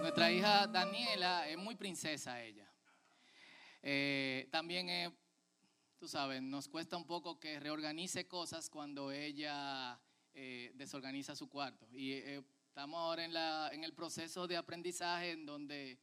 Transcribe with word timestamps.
Nuestra 0.00 0.30
hija 0.30 0.66
Daniela 0.66 1.48
es 1.48 1.56
muy 1.56 1.76
princesa 1.76 2.42
ella. 2.42 2.70
Eh, 3.82 4.48
también 4.50 4.90
es, 4.90 5.10
tú 5.98 6.06
sabes, 6.06 6.42
nos 6.42 6.68
cuesta 6.68 6.98
un 6.98 7.06
poco 7.06 7.40
que 7.40 7.58
reorganice 7.58 8.28
cosas 8.28 8.68
cuando 8.68 9.10
ella 9.10 9.98
eh, 10.34 10.72
desorganiza 10.74 11.34
su 11.34 11.48
cuarto. 11.48 11.88
Y 11.90 12.12
eh, 12.12 12.44
estamos 12.68 12.98
ahora 12.98 13.24
en, 13.72 13.82
el 13.82 13.94
proceso 13.94 14.46
de 14.46 14.58
aprendizaje 14.58 15.30
en 15.30 15.46
donde 15.46 15.98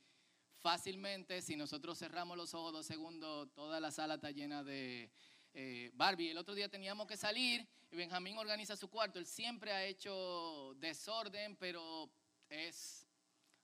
fácilmente, 0.61 1.41
si 1.41 1.55
nosotros 1.55 1.97
cerramos 1.97 2.37
los 2.37 2.53
ojos 2.53 2.73
dos 2.73 2.85
segundos, 2.85 3.53
toda 3.53 3.79
la 3.79 3.91
sala 3.91 4.15
está 4.15 4.31
llena 4.31 4.63
de 4.63 5.11
eh, 5.53 5.91
Barbie. 5.93 6.29
El 6.29 6.37
otro 6.37 6.55
día 6.55 6.69
teníamos 6.69 7.07
que 7.07 7.17
salir 7.17 7.67
y 7.91 7.95
Benjamín 7.95 8.37
organiza 8.37 8.75
su 8.75 8.89
cuarto. 8.89 9.19
Él 9.19 9.25
siempre 9.25 9.71
ha 9.71 9.85
hecho 9.85 10.73
desorden, 10.75 11.55
pero 11.55 12.09
es 12.49 13.07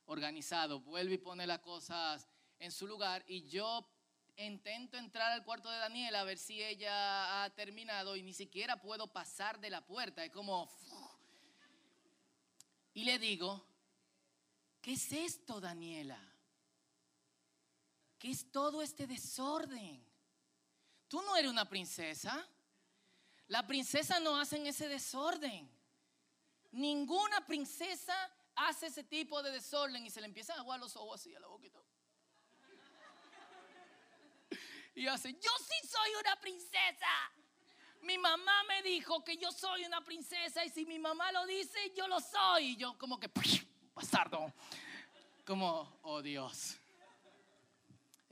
organizado, 0.06 0.80
vuelve 0.80 1.14
y 1.14 1.18
pone 1.18 1.46
las 1.46 1.60
cosas 1.60 2.28
en 2.58 2.70
su 2.72 2.86
lugar 2.86 3.24
y 3.26 3.48
yo 3.48 3.88
intento 4.36 4.96
entrar 4.96 5.32
al 5.32 5.44
cuarto 5.44 5.70
de 5.70 5.78
Daniela 5.78 6.20
a 6.20 6.24
ver 6.24 6.38
si 6.38 6.62
ella 6.62 7.44
ha 7.44 7.50
terminado 7.50 8.16
y 8.16 8.22
ni 8.22 8.34
siquiera 8.34 8.80
puedo 8.80 9.06
pasar 9.06 9.60
de 9.60 9.70
la 9.70 9.84
puerta, 9.86 10.24
es 10.24 10.30
como... 10.30 10.70
Y 12.92 13.04
le 13.04 13.18
digo, 13.18 13.64
¿qué 14.80 14.92
es 14.92 15.12
esto, 15.12 15.60
Daniela? 15.60 16.33
¿Qué 18.24 18.30
es 18.30 18.50
todo 18.50 18.80
este 18.80 19.06
desorden? 19.06 20.02
Tú 21.08 21.20
no 21.20 21.36
eres 21.36 21.50
una 21.50 21.68
princesa. 21.68 22.48
La 23.48 23.66
princesa 23.66 24.18
no 24.18 24.40
hacen 24.40 24.66
ese 24.66 24.88
desorden. 24.88 25.70
Ninguna 26.72 27.46
princesa 27.46 28.14
hace 28.54 28.86
ese 28.86 29.04
tipo 29.04 29.42
de 29.42 29.50
desorden 29.50 30.06
y 30.06 30.10
se 30.10 30.22
le 30.22 30.26
empiezan 30.26 30.56
a 30.56 30.62
aguar 30.62 30.80
los 30.80 30.96
ojos 30.96 31.20
así 31.20 31.34
a 31.34 31.40
la 31.40 31.48
boquita. 31.48 31.78
Y 34.94 35.06
hace, 35.06 35.34
yo 35.34 35.50
sí 35.58 35.86
soy 35.86 36.10
una 36.18 36.40
princesa. 36.40 37.30
Mi 38.00 38.16
mamá 38.16 38.62
me 38.68 38.82
dijo 38.82 39.22
que 39.22 39.36
yo 39.36 39.52
soy 39.52 39.84
una 39.84 40.02
princesa 40.02 40.64
y 40.64 40.70
si 40.70 40.86
mi 40.86 40.98
mamá 40.98 41.30
lo 41.30 41.44
dice, 41.44 41.92
yo 41.94 42.08
lo 42.08 42.20
soy. 42.20 42.68
Y 42.68 42.76
yo 42.76 42.96
como 42.96 43.20
que, 43.20 43.30
bastardo. 43.94 44.50
Como, 45.44 45.98
oh 46.04 46.22
Dios. 46.22 46.78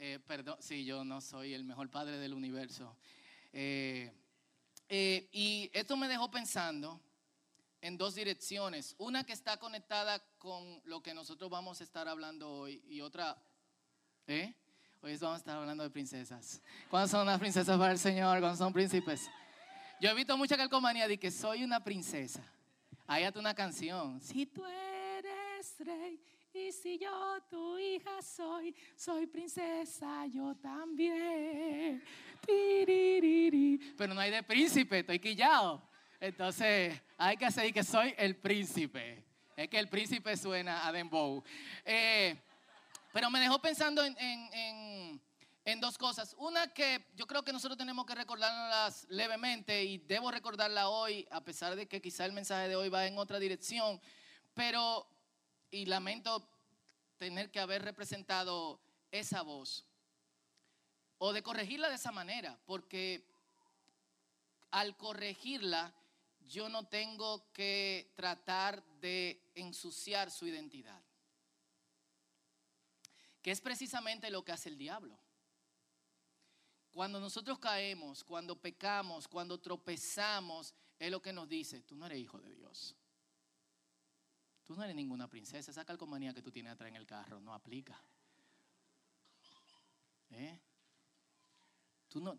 Eh, 0.04 0.18
perdón, 0.26 0.56
sí, 0.58 0.84
yo 0.84 1.04
no 1.04 1.20
soy 1.20 1.54
el 1.54 1.62
mejor 1.62 1.88
padre 1.88 2.18
del 2.18 2.34
universo. 2.34 2.96
Eh, 3.52 4.12
eh, 4.88 5.28
y 5.30 5.70
esto 5.72 5.96
me 5.96 6.08
dejó 6.08 6.28
pensando 6.28 7.00
en 7.80 7.96
dos 7.96 8.16
direcciones. 8.16 8.96
Una 8.98 9.22
que 9.22 9.32
está 9.32 9.58
conectada 9.58 10.18
con 10.38 10.82
lo 10.86 11.04
que 11.04 11.14
nosotros 11.14 11.48
vamos 11.48 11.80
a 11.80 11.84
estar 11.84 12.08
hablando 12.08 12.50
hoy 12.50 12.82
y 12.88 13.00
otra, 13.00 13.40
¿eh? 14.26 14.52
Hoy 15.02 15.16
vamos 15.18 15.36
a 15.36 15.38
estar 15.38 15.56
hablando 15.56 15.84
de 15.84 15.90
princesas. 15.90 16.60
¿Cuándo 16.90 17.06
son 17.06 17.24
las 17.24 17.38
princesas 17.38 17.78
para 17.78 17.92
el 17.92 17.98
Señor? 18.00 18.40
¿Cuándo 18.40 18.58
son 18.58 18.72
príncipes? 18.72 19.30
Yo 20.00 20.10
he 20.10 20.14
visto 20.14 20.36
mucha 20.36 20.56
calcomanía 20.56 21.06
de 21.06 21.16
que 21.16 21.30
soy 21.30 21.62
una 21.62 21.78
princesa. 21.78 22.42
Hay 23.06 23.22
hasta 23.22 23.38
una 23.38 23.54
canción. 23.54 24.20
Si 24.20 24.46
tú 24.46 24.64
eres 24.66 25.78
rey 25.78 26.31
y 26.54 26.72
si 26.72 26.98
yo 26.98 27.38
tu 27.48 27.78
hija 27.78 28.20
soy, 28.20 28.74
soy 28.94 29.26
princesa 29.26 30.26
yo 30.26 30.54
también. 30.56 32.02
Pero 33.96 34.14
no 34.14 34.20
hay 34.20 34.30
de 34.30 34.42
príncipe, 34.42 34.98
estoy 34.98 35.18
quillado. 35.18 35.82
Entonces, 36.20 37.00
hay 37.16 37.36
que 37.36 37.46
hacer 37.46 37.72
que 37.72 37.82
soy 37.82 38.14
el 38.16 38.36
príncipe. 38.36 39.24
Es 39.56 39.68
que 39.68 39.78
el 39.78 39.88
príncipe 39.88 40.36
suena 40.36 40.86
a 40.86 40.92
Dembow. 40.92 41.42
Eh, 41.84 42.36
pero 43.12 43.30
me 43.30 43.40
dejó 43.40 43.60
pensando 43.60 44.02
en, 44.04 45.80
dos 45.80 45.98
cosas. 45.98 46.34
Una 46.38 46.72
que 46.72 47.06
yo 47.16 47.26
creo 47.26 47.42
que 47.42 47.52
nosotros 47.52 47.76
tenemos 47.78 48.06
que 48.06 48.14
recordarlas 48.14 49.06
levemente 49.08 49.84
y 49.84 49.98
debo 49.98 50.30
recordarla 50.30 50.88
hoy, 50.88 51.26
a 51.30 51.42
pesar 51.42 51.76
de 51.76 51.86
que 51.86 52.00
quizá 52.00 52.24
el 52.24 52.32
mensaje 52.32 52.68
de 52.68 52.76
hoy 52.76 52.88
va 52.88 53.06
en 53.06 53.18
otra 53.18 53.38
dirección. 53.38 54.00
Pero, 54.54 55.06
y 55.72 55.86
lamento 55.86 56.48
tener 57.16 57.50
que 57.50 57.58
haber 57.58 57.82
representado 57.82 58.78
esa 59.10 59.42
voz 59.42 59.84
o 61.18 61.32
de 61.32 61.42
corregirla 61.42 61.88
de 61.88 61.94
esa 61.96 62.12
manera, 62.12 62.58
porque 62.66 63.24
al 64.70 64.96
corregirla 64.96 65.94
yo 66.40 66.68
no 66.68 66.84
tengo 66.84 67.50
que 67.52 68.12
tratar 68.14 68.84
de 69.00 69.40
ensuciar 69.54 70.30
su 70.30 70.46
identidad. 70.46 71.00
Que 73.40 73.50
es 73.50 73.60
precisamente 73.60 74.30
lo 74.30 74.44
que 74.44 74.52
hace 74.52 74.68
el 74.68 74.78
diablo. 74.78 75.18
Cuando 76.90 77.18
nosotros 77.18 77.58
caemos, 77.58 78.22
cuando 78.24 78.60
pecamos, 78.60 79.26
cuando 79.26 79.58
tropezamos, 79.58 80.74
es 80.98 81.10
lo 81.10 81.22
que 81.22 81.32
nos 81.32 81.48
dice, 81.48 81.80
tú 81.82 81.96
no 81.96 82.06
eres 82.06 82.18
hijo 82.18 82.38
de 82.38 82.54
Dios. 82.54 82.94
Tú 84.72 84.78
no 84.78 84.84
eres 84.84 84.96
ninguna 84.96 85.28
princesa. 85.28 85.70
Esa 85.70 85.84
calcomanía 85.84 86.32
que 86.32 86.40
tú 86.40 86.50
tienes 86.50 86.72
atrás 86.72 86.88
en 86.88 86.96
el 86.96 87.04
carro 87.04 87.38
no 87.42 87.52
aplica. 87.52 88.02
¿Eh? 90.30 90.58
Tú 92.08 92.22
no, 92.22 92.38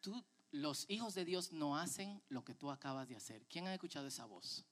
tú, 0.00 0.20
los 0.50 0.90
hijos 0.90 1.14
de 1.14 1.24
Dios 1.24 1.52
no 1.52 1.78
hacen 1.78 2.20
lo 2.30 2.44
que 2.44 2.52
tú 2.52 2.68
acabas 2.72 3.08
de 3.08 3.14
hacer. 3.14 3.46
¿Quién 3.46 3.68
ha 3.68 3.74
escuchado 3.74 4.08
esa 4.08 4.24
voz? 4.24 4.64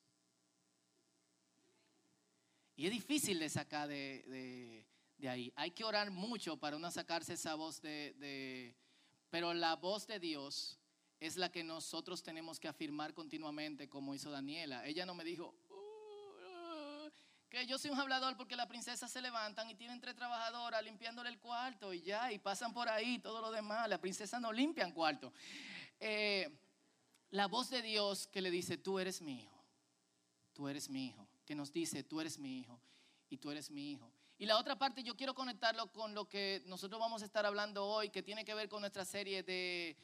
Y 2.75 2.87
es 2.87 2.91
difícil 2.91 3.39
de 3.39 3.51
sacar 3.51 3.87
de, 3.87 4.85
ahí. 5.29 5.53
Hay 5.55 5.71
que 5.71 5.85
orar 5.85 6.11
mucho 6.11 6.57
para 6.57 6.77
no 6.77 6.91
sacarse 6.91 7.35
esa 7.35 7.55
voz 7.55 7.81
de, 7.81 8.75
Pero 9.31 9.55
la 9.55 9.77
voz 9.77 10.09
de 10.09 10.19
Dios 10.19 10.77
es 11.21 11.37
la 11.37 11.53
que 11.53 11.63
nosotros 11.63 12.25
tenemos 12.25 12.59
que 12.59 12.67
afirmar 12.67 13.15
continuamente, 13.15 13.89
como 13.89 14.13
hizo 14.13 14.33
Daniela. 14.33 14.85
Ella 14.89 15.07
no 15.07 15.15
me 15.15 15.23
dijo, 15.23 15.55
yo 17.63 17.79
soy 17.79 17.91
un 17.91 17.99
hablador 17.99 18.37
porque 18.37 18.57
las 18.57 18.67
princesas 18.67 19.11
se 19.11 19.21
levantan 19.21 19.71
y 19.71 19.75
tienen 19.75 20.01
tres 20.01 20.15
trabajadoras 20.15 20.83
limpiándole 20.83 21.31
el 21.31 21.39
cuarto 21.39 21.93
y 21.93 22.03
ya, 22.03 22.33
y 22.33 22.39
pasan 22.39 22.73
por 22.73 22.89
ahí 22.89 23.19
todo 23.19 23.41
lo 23.41 23.51
demás. 23.51 23.89
Las 23.89 23.99
princesas 23.99 24.41
no 24.41 24.53
limpian 24.53 24.93
cuarto. 24.93 25.33
Eh, 26.01 26.51
la 27.31 27.47
voz 27.47 27.71
de 27.71 27.83
Dios 27.83 28.27
que 28.27 28.41
le 28.41 28.51
dice, 28.51 28.77
tú 28.77 28.99
eres 28.99 29.23
mi 29.23 29.43
hijo, 29.43 29.65
tú 30.53 30.69
eres 30.69 30.89
mi 30.89 31.07
hijo, 31.07 31.27
que 31.45 31.55
nos 31.55 31.73
dice, 31.73 32.03
tú 32.03 32.21
eres 32.21 32.39
mi 32.39 32.61
hijo 32.61 32.81
y 33.29 33.39
tú 33.39 33.51
eres 33.51 33.71
mi 33.71 33.93
hijo. 33.93 34.13
Y 34.39 34.47
la 34.47 34.59
otra 34.59 34.79
parte 34.79 35.03
yo 35.03 35.17
quiero 35.17 35.35
conectarlo 35.35 35.91
con 35.93 36.15
lo 36.15 36.29
que 36.29 36.63
nosotros 36.67 37.01
vamos 37.01 37.23
a 37.23 37.25
estar 37.25 37.47
hablando 37.47 37.87
hoy, 37.87 38.11
que 38.11 38.23
tiene 38.23 38.45
que 38.45 38.55
ver 38.55 38.69
con 38.69 38.81
nuestra 38.81 39.05
serie 39.05 39.43
de, 39.43 39.97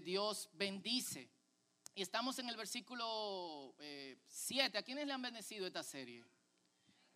Dios 0.00 0.50
bendice. 0.52 1.30
Y 1.94 2.02
estamos 2.02 2.38
en 2.38 2.48
el 2.48 2.56
versículo 2.56 3.74
7. 4.26 4.76
Eh, 4.76 4.78
¿A 4.78 4.82
quiénes 4.82 5.06
le 5.06 5.12
han 5.12 5.22
bendecido 5.22 5.66
esta 5.66 5.82
serie? 5.82 6.24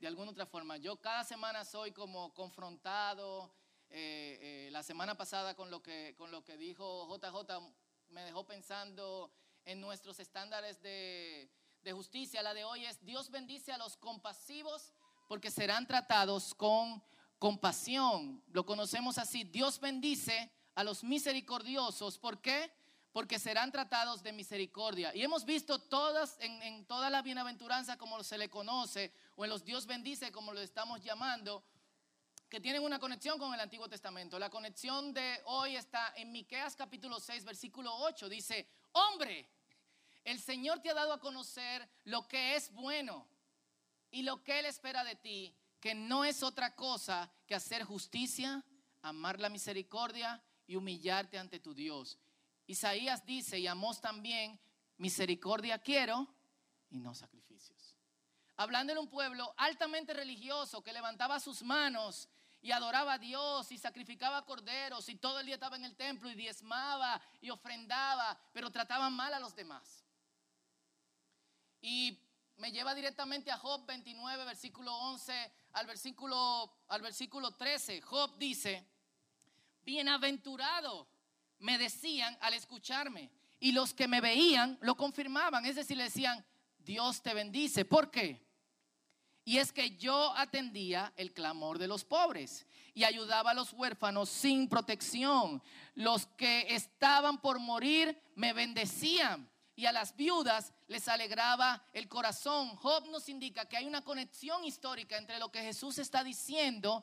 De 0.02 0.08
alguna 0.08 0.32
otra 0.32 0.46
forma. 0.46 0.78
Yo 0.78 0.96
cada 0.96 1.22
semana 1.22 1.64
soy 1.64 1.92
como 1.92 2.34
confrontado. 2.34 3.54
Eh, 3.88 4.68
la 4.72 4.82
semana 4.82 5.16
pasada 5.16 5.54
con 5.54 5.70
lo 5.70 5.80
que, 5.80 6.16
con 6.18 6.32
lo 6.32 6.42
que 6.42 6.56
dijo 6.56 7.06
JJ 7.06 7.60
me 8.08 8.24
dejó 8.24 8.44
pensando 8.44 9.30
en 9.64 9.80
nuestros 9.80 10.18
estándares 10.18 10.82
de, 10.82 11.48
justicia. 11.92 12.42
La 12.42 12.52
de 12.52 12.64
hoy 12.64 12.84
es, 12.84 13.00
Dios 13.04 13.30
bendice 13.30 13.70
a 13.70 13.78
los 13.78 13.96
compasivos 13.96 14.92
porque 15.28 15.52
serán 15.52 15.86
tratados 15.86 16.52
con 16.52 17.00
compasión. 17.38 18.42
Lo 18.48 18.66
conocemos 18.66 19.18
así. 19.18 19.44
Dios 19.44 19.78
bendice 19.78 20.50
a 20.74 20.82
los 20.82 21.04
misericordiosos. 21.04 22.18
¿Por 22.18 22.40
qué? 22.40 22.72
Porque 23.12 23.38
serán 23.38 23.70
tratados 23.70 24.24
de 24.24 24.32
misericordia. 24.32 25.14
Y 25.14 25.22
hemos 25.22 25.44
visto 25.44 25.78
todas, 25.78 26.38
en, 26.40 26.60
en 26.64 26.86
toda 26.86 27.08
la 27.08 27.22
bienaventuranza 27.22 27.96
como 27.96 28.24
se 28.24 28.36
le 28.36 28.50
conoce, 28.50 29.12
o 29.36 29.44
en 29.44 29.50
los 29.50 29.64
Dios 29.64 29.86
bendice 29.86 30.30
como 30.30 30.52
lo 30.52 30.60
estamos 30.60 31.02
llamando, 31.02 31.64
que 32.48 32.60
tienen 32.60 32.82
una 32.82 32.98
conexión 32.98 33.38
con 33.38 33.54
el 33.54 33.60
Antiguo 33.60 33.88
Testamento. 33.88 34.38
La 34.38 34.50
conexión 34.50 35.14
de 35.14 35.40
hoy 35.46 35.76
está 35.76 36.12
en 36.16 36.30
Miqueas 36.32 36.76
capítulo 36.76 37.18
6, 37.18 37.44
versículo 37.44 37.94
8. 37.94 38.28
Dice, 38.28 38.68
hombre, 38.92 39.48
el 40.24 40.38
Señor 40.38 40.80
te 40.80 40.90
ha 40.90 40.94
dado 40.94 41.14
a 41.14 41.20
conocer 41.20 41.88
lo 42.04 42.28
que 42.28 42.54
es 42.56 42.70
bueno 42.72 43.26
y 44.10 44.22
lo 44.22 44.42
que 44.42 44.58
Él 44.58 44.66
espera 44.66 45.02
de 45.02 45.16
ti, 45.16 45.56
que 45.80 45.94
no 45.94 46.24
es 46.24 46.42
otra 46.42 46.76
cosa 46.76 47.32
que 47.46 47.54
hacer 47.54 47.84
justicia, 47.84 48.62
amar 49.00 49.40
la 49.40 49.48
misericordia 49.48 50.42
y 50.66 50.76
humillarte 50.76 51.38
ante 51.38 51.58
tu 51.58 51.74
Dios. 51.74 52.18
Isaías 52.66 53.24
dice, 53.26 53.58
y 53.58 53.66
Amós 53.66 54.00
también, 54.00 54.60
misericordia 54.98 55.78
quiero 55.78 56.28
y 56.90 57.00
no 57.00 57.14
sacrificios. 57.14 57.81
Hablando 58.62 58.94
de 58.94 59.00
un 59.00 59.08
pueblo 59.08 59.52
altamente 59.56 60.14
religioso 60.14 60.84
que 60.84 60.92
levantaba 60.92 61.40
sus 61.40 61.64
manos 61.64 62.28
y 62.60 62.70
adoraba 62.70 63.14
a 63.14 63.18
Dios 63.18 63.72
y 63.72 63.76
sacrificaba 63.76 64.44
corderos 64.44 65.08
y 65.08 65.16
todo 65.16 65.40
el 65.40 65.46
día 65.46 65.56
estaba 65.56 65.74
en 65.74 65.84
el 65.84 65.96
templo 65.96 66.30
y 66.30 66.36
diezmaba 66.36 67.20
y 67.40 67.50
ofrendaba, 67.50 68.38
pero 68.52 68.70
trataba 68.70 69.10
mal 69.10 69.34
a 69.34 69.40
los 69.40 69.56
demás. 69.56 70.04
Y 71.80 72.16
me 72.58 72.70
lleva 72.70 72.94
directamente 72.94 73.50
a 73.50 73.58
Job 73.58 73.84
29, 73.84 74.44
versículo 74.44 74.94
11 74.94 75.52
al 75.72 75.86
versículo, 75.88 76.72
al 76.86 77.02
versículo 77.02 77.50
13. 77.56 78.00
Job 78.02 78.38
dice, 78.38 78.86
bienaventurado 79.82 81.08
me 81.58 81.78
decían 81.78 82.38
al 82.40 82.54
escucharme 82.54 83.28
y 83.58 83.72
los 83.72 83.92
que 83.92 84.06
me 84.06 84.20
veían 84.20 84.78
lo 84.82 84.96
confirmaban, 84.96 85.66
es 85.66 85.74
decir, 85.74 85.96
le 85.96 86.04
decían, 86.04 86.46
Dios 86.78 87.22
te 87.22 87.34
bendice. 87.34 87.84
¿Por 87.84 88.08
qué? 88.12 88.51
Y 89.44 89.58
es 89.58 89.72
que 89.72 89.96
yo 89.96 90.32
atendía 90.36 91.12
el 91.16 91.32
clamor 91.32 91.78
de 91.78 91.88
los 91.88 92.04
pobres 92.04 92.64
y 92.94 93.04
ayudaba 93.04 93.50
a 93.50 93.54
los 93.54 93.72
huérfanos 93.72 94.28
sin 94.28 94.68
protección. 94.68 95.62
Los 95.94 96.26
que 96.26 96.74
estaban 96.74 97.40
por 97.40 97.58
morir 97.58 98.20
me 98.36 98.52
bendecían 98.52 99.50
y 99.74 99.86
a 99.86 99.92
las 99.92 100.14
viudas 100.14 100.72
les 100.86 101.08
alegraba 101.08 101.84
el 101.92 102.08
corazón. 102.08 102.76
Job 102.76 103.06
nos 103.08 103.28
indica 103.28 103.64
que 103.66 103.76
hay 103.76 103.86
una 103.86 104.04
conexión 104.04 104.64
histórica 104.64 105.16
entre 105.16 105.38
lo 105.38 105.50
que 105.50 105.62
Jesús 105.62 105.98
está 105.98 106.22
diciendo 106.22 107.02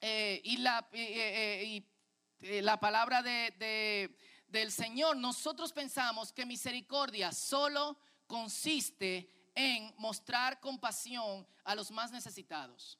eh, 0.00 0.40
y, 0.42 0.56
la, 0.58 0.88
eh, 0.92 1.82
eh, 2.40 2.62
la, 2.62 2.80
palabra 2.80 3.22
de, 3.22 4.16
del 4.48 4.72
Señor. 4.72 5.16
Nosotros 5.16 5.72
pensamos 5.72 6.32
que 6.32 6.44
misericordia 6.44 7.30
solo 7.30 7.98
consiste 8.26 9.35
en 9.56 9.92
mostrar 9.98 10.60
compasión 10.60 11.44
a 11.64 11.74
los 11.74 11.90
más 11.90 12.12
necesitados. 12.12 12.98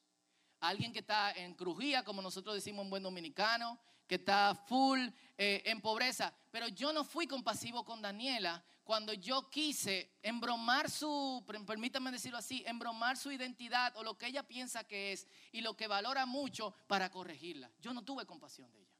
Alguien 0.59 0.91
que 0.91 0.99
está 0.99 1.31
en 1.31 1.53
crujía, 1.53 2.03
como 2.03 2.21
nosotros 2.21 2.55
decimos 2.55 2.83
en 2.83 2.89
buen 2.89 3.03
dominicano, 3.03 3.79
que 4.07 4.15
está 4.15 4.55
full 4.55 4.99
eh, 5.37 5.61
en 5.65 5.79
pobreza. 5.79 6.33
Pero 6.51 6.67
yo 6.67 6.91
no 6.91 7.03
fui 7.03 7.27
compasivo 7.27 7.85
con 7.85 8.01
Daniela 8.01 8.63
cuando 8.83 9.13
yo 9.13 9.49
quise 9.49 10.17
embromar 10.23 10.89
su, 10.89 11.43
permítame 11.45 12.09
decirlo 12.09 12.37
así, 12.37 12.63
embromar 12.65 13.17
su 13.17 13.31
identidad 13.31 13.95
o 13.97 14.03
lo 14.03 14.17
que 14.17 14.27
ella 14.27 14.47
piensa 14.47 14.85
que 14.85 15.11
es 15.11 15.27
y 15.51 15.61
lo 15.61 15.75
que 15.75 15.87
valora 15.87 16.25
mucho 16.25 16.73
para 16.87 17.11
corregirla. 17.11 17.69
Yo 17.79 17.93
no 17.93 18.03
tuve 18.03 18.25
compasión 18.25 18.71
de 18.71 18.79
ella. 18.79 18.96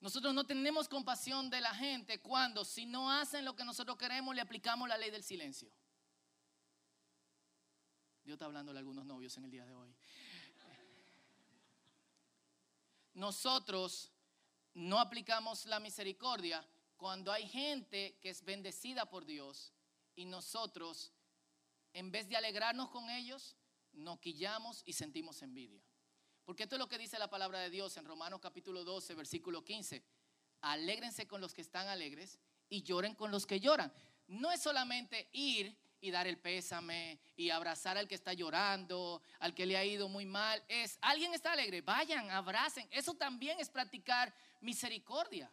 Nosotros 0.00 0.32
no 0.32 0.44
tenemos 0.44 0.88
compasión 0.88 1.50
de 1.50 1.60
la 1.60 1.74
gente 1.74 2.20
cuando 2.20 2.64
si 2.64 2.86
no 2.86 3.10
hacen 3.10 3.44
lo 3.44 3.54
que 3.54 3.64
nosotros 3.64 3.98
queremos 3.98 4.34
le 4.34 4.40
aplicamos 4.40 4.88
la 4.88 4.96
ley 4.96 5.10
del 5.10 5.22
silencio. 5.22 5.70
Dios 8.24 8.36
está 8.36 8.46
hablando 8.46 8.72
a 8.72 8.78
algunos 8.78 9.04
novios 9.04 9.36
en 9.36 9.44
el 9.44 9.50
día 9.50 9.66
de 9.66 9.74
hoy. 9.74 9.94
Nosotros 13.12 14.10
no 14.72 14.98
aplicamos 14.98 15.66
la 15.66 15.80
misericordia 15.80 16.66
cuando 16.96 17.32
hay 17.32 17.46
gente 17.46 18.16
que 18.20 18.30
es 18.30 18.42
bendecida 18.44 19.06
por 19.10 19.26
Dios 19.26 19.74
y 20.14 20.24
nosotros, 20.24 21.12
en 21.92 22.10
vez 22.10 22.28
de 22.28 22.36
alegrarnos 22.36 22.88
con 22.90 23.10
ellos, 23.10 23.56
nos 23.92 24.18
quillamos 24.20 24.82
y 24.86 24.92
sentimos 24.92 25.42
envidia. 25.42 25.82
Porque 26.50 26.64
esto 26.64 26.74
es 26.74 26.80
lo 26.80 26.88
que 26.88 26.98
dice 26.98 27.16
la 27.16 27.30
palabra 27.30 27.60
de 27.60 27.70
Dios 27.70 27.96
en 27.96 28.04
Romanos 28.04 28.40
capítulo 28.40 28.82
12, 28.82 29.14
versículo 29.14 29.64
15. 29.64 30.02
Alégrense 30.62 31.28
con 31.28 31.40
los 31.40 31.54
que 31.54 31.60
están 31.60 31.86
alegres 31.86 32.40
y 32.68 32.82
lloren 32.82 33.14
con 33.14 33.30
los 33.30 33.46
que 33.46 33.60
lloran. 33.60 33.92
No 34.26 34.50
es 34.50 34.60
solamente 34.60 35.28
ir 35.30 35.78
y 36.00 36.10
dar 36.10 36.26
el 36.26 36.38
pésame 36.38 37.20
y 37.36 37.50
abrazar 37.50 37.96
al 37.96 38.08
que 38.08 38.16
está 38.16 38.32
llorando, 38.32 39.22
al 39.38 39.54
que 39.54 39.64
le 39.64 39.76
ha 39.76 39.84
ido 39.84 40.08
muy 40.08 40.26
mal. 40.26 40.60
Es, 40.66 40.98
alguien 41.02 41.32
está 41.34 41.52
alegre, 41.52 41.82
vayan, 41.82 42.28
abracen. 42.32 42.88
Eso 42.90 43.14
también 43.14 43.60
es 43.60 43.70
practicar 43.70 44.34
misericordia. 44.60 45.48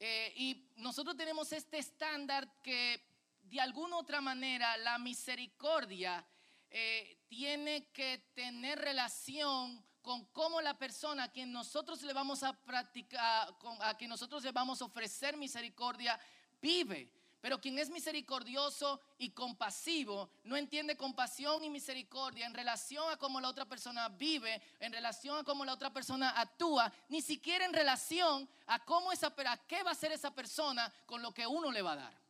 Eh, 0.00 0.32
y 0.36 0.70
nosotros 0.76 1.14
tenemos 1.18 1.52
este 1.52 1.76
estándar 1.76 2.50
que 2.62 3.04
de 3.42 3.60
alguna 3.60 3.98
otra 3.98 4.22
manera 4.22 4.74
la 4.78 4.98
misericordia 4.98 6.26
eh, 6.70 7.24
tiene 7.28 7.88
que 7.92 8.18
tener 8.34 8.78
relación 8.78 9.84
con 10.02 10.24
cómo 10.26 10.60
la 10.60 10.78
persona 10.78 11.24
a 11.24 11.32
quien 11.32 11.52
nosotros 11.52 12.02
le 12.02 12.12
vamos 12.12 12.42
a 12.42 12.52
practicar, 12.52 13.54
a 13.80 13.96
quien 13.96 14.10
nosotros 14.10 14.42
le 14.42 14.52
vamos 14.52 14.80
a 14.80 14.86
ofrecer 14.86 15.36
misericordia, 15.36 16.18
vive. 16.60 17.12
Pero 17.40 17.60
quien 17.60 17.78
es 17.78 17.88
misericordioso 17.88 19.00
y 19.16 19.30
compasivo 19.30 20.30
no 20.42 20.56
entiende 20.56 20.96
compasión 20.96 21.62
y 21.62 21.70
misericordia 21.70 22.46
en 22.46 22.54
relación 22.54 23.08
a 23.12 23.16
cómo 23.16 23.40
la 23.40 23.48
otra 23.48 23.64
persona 23.64 24.08
vive, 24.08 24.60
en 24.80 24.92
relación 24.92 25.38
a 25.38 25.44
cómo 25.44 25.64
la 25.64 25.74
otra 25.74 25.92
persona 25.92 26.30
actúa, 26.40 26.92
ni 27.08 27.22
siquiera 27.22 27.64
en 27.64 27.72
relación 27.72 28.48
a 28.66 28.84
cómo 28.84 29.12
esa, 29.12 29.32
a 29.46 29.56
qué 29.68 29.84
va 29.84 29.90
a 29.90 29.92
hacer 29.92 30.10
esa 30.10 30.34
persona 30.34 30.92
con 31.06 31.22
lo 31.22 31.32
que 31.32 31.46
uno 31.46 31.70
le 31.70 31.82
va 31.82 31.92
a 31.92 31.96
dar. 31.96 32.27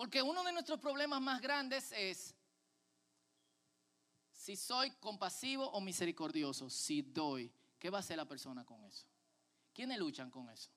Porque 0.00 0.22
uno 0.22 0.42
de 0.42 0.52
nuestros 0.52 0.80
problemas 0.80 1.20
más 1.20 1.42
grandes 1.42 1.92
es 1.92 2.34
si 4.32 4.56
soy 4.56 4.92
compasivo 4.92 5.66
o 5.72 5.80
misericordioso. 5.82 6.70
Si 6.70 7.02
doy, 7.02 7.52
¿qué 7.78 7.90
va 7.90 7.98
a 7.98 8.00
hacer 8.00 8.16
la 8.16 8.24
persona 8.24 8.64
con 8.64 8.82
eso? 8.86 9.06
¿Quiénes 9.74 9.98
luchan 9.98 10.30
con 10.30 10.48
eso? 10.48 10.70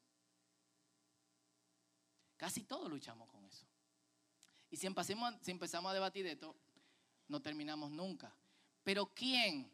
Casi 2.36 2.66
todos 2.66 2.90
luchamos 2.90 3.30
con 3.30 3.46
eso. 3.46 3.66
Y 4.70 4.76
si 4.76 4.88
empezamos, 4.88 5.90
a 5.90 5.94
debatir 5.94 6.28
esto, 6.28 6.54
no 7.30 7.42
terminamos 7.42 7.92
nunca. 7.92 8.36
Pero 8.84 9.06
¿quién 9.06 9.72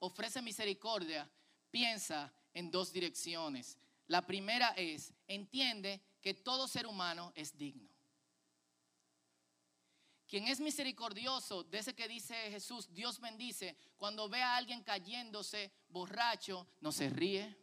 ofrece 0.00 0.42
misericordia? 0.42 1.30
Piensa 1.70 2.32
en 2.52 2.72
dos 2.72 2.92
direcciones. 2.92 3.78
La 4.08 4.26
primera 4.26 4.70
es, 4.70 5.12
entiende 5.28 6.00
que 6.20 6.34
todo 6.34 6.66
ser 6.66 6.88
humano 6.88 7.30
es 7.36 7.56
digno. 7.56 7.95
Quien 10.28 10.48
es 10.48 10.58
misericordioso, 10.58 11.62
de 11.64 11.78
ese 11.78 11.94
que 11.94 12.08
dice 12.08 12.34
Jesús, 12.50 12.92
Dios 12.92 13.20
bendice, 13.20 13.76
cuando 13.96 14.28
ve 14.28 14.42
a 14.42 14.56
alguien 14.56 14.82
cayéndose 14.82 15.72
borracho, 15.88 16.66
no 16.80 16.90
se 16.90 17.08
ríe, 17.10 17.56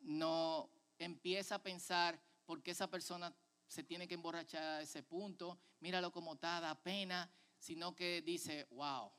no 0.00 0.70
empieza 0.98 1.56
a 1.56 1.62
pensar 1.62 2.18
por 2.46 2.62
qué 2.62 2.70
esa 2.70 2.88
persona 2.88 3.34
se 3.66 3.82
tiene 3.82 4.08
que 4.08 4.14
emborrachar 4.14 4.62
a 4.62 4.80
ese 4.80 5.02
punto, 5.02 5.58
míralo 5.80 6.10
como 6.10 6.34
está, 6.34 6.60
da 6.60 6.74
pena, 6.82 7.30
sino 7.58 7.94
que 7.94 8.22
dice, 8.22 8.66
wow, 8.70 9.12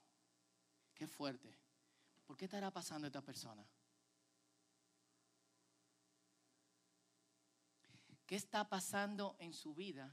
qué 0.95 1.07
fuerte, 1.07 1.55
¿por 2.25 2.37
qué 2.37 2.45
estará 2.45 2.71
pasando 2.71 3.05
esta 3.05 3.21
persona? 3.21 3.67
¿Qué 8.25 8.35
está 8.35 8.67
pasando 8.67 9.35
en 9.37 9.53
su 9.53 9.75
vida? 9.75 10.11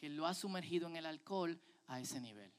Que 0.00 0.08
lo 0.08 0.26
ha 0.26 0.32
sumergido 0.32 0.88
en 0.88 0.96
el 0.96 1.04
alcohol 1.04 1.60
a 1.86 2.00
ese 2.00 2.20
nivel. 2.20 2.50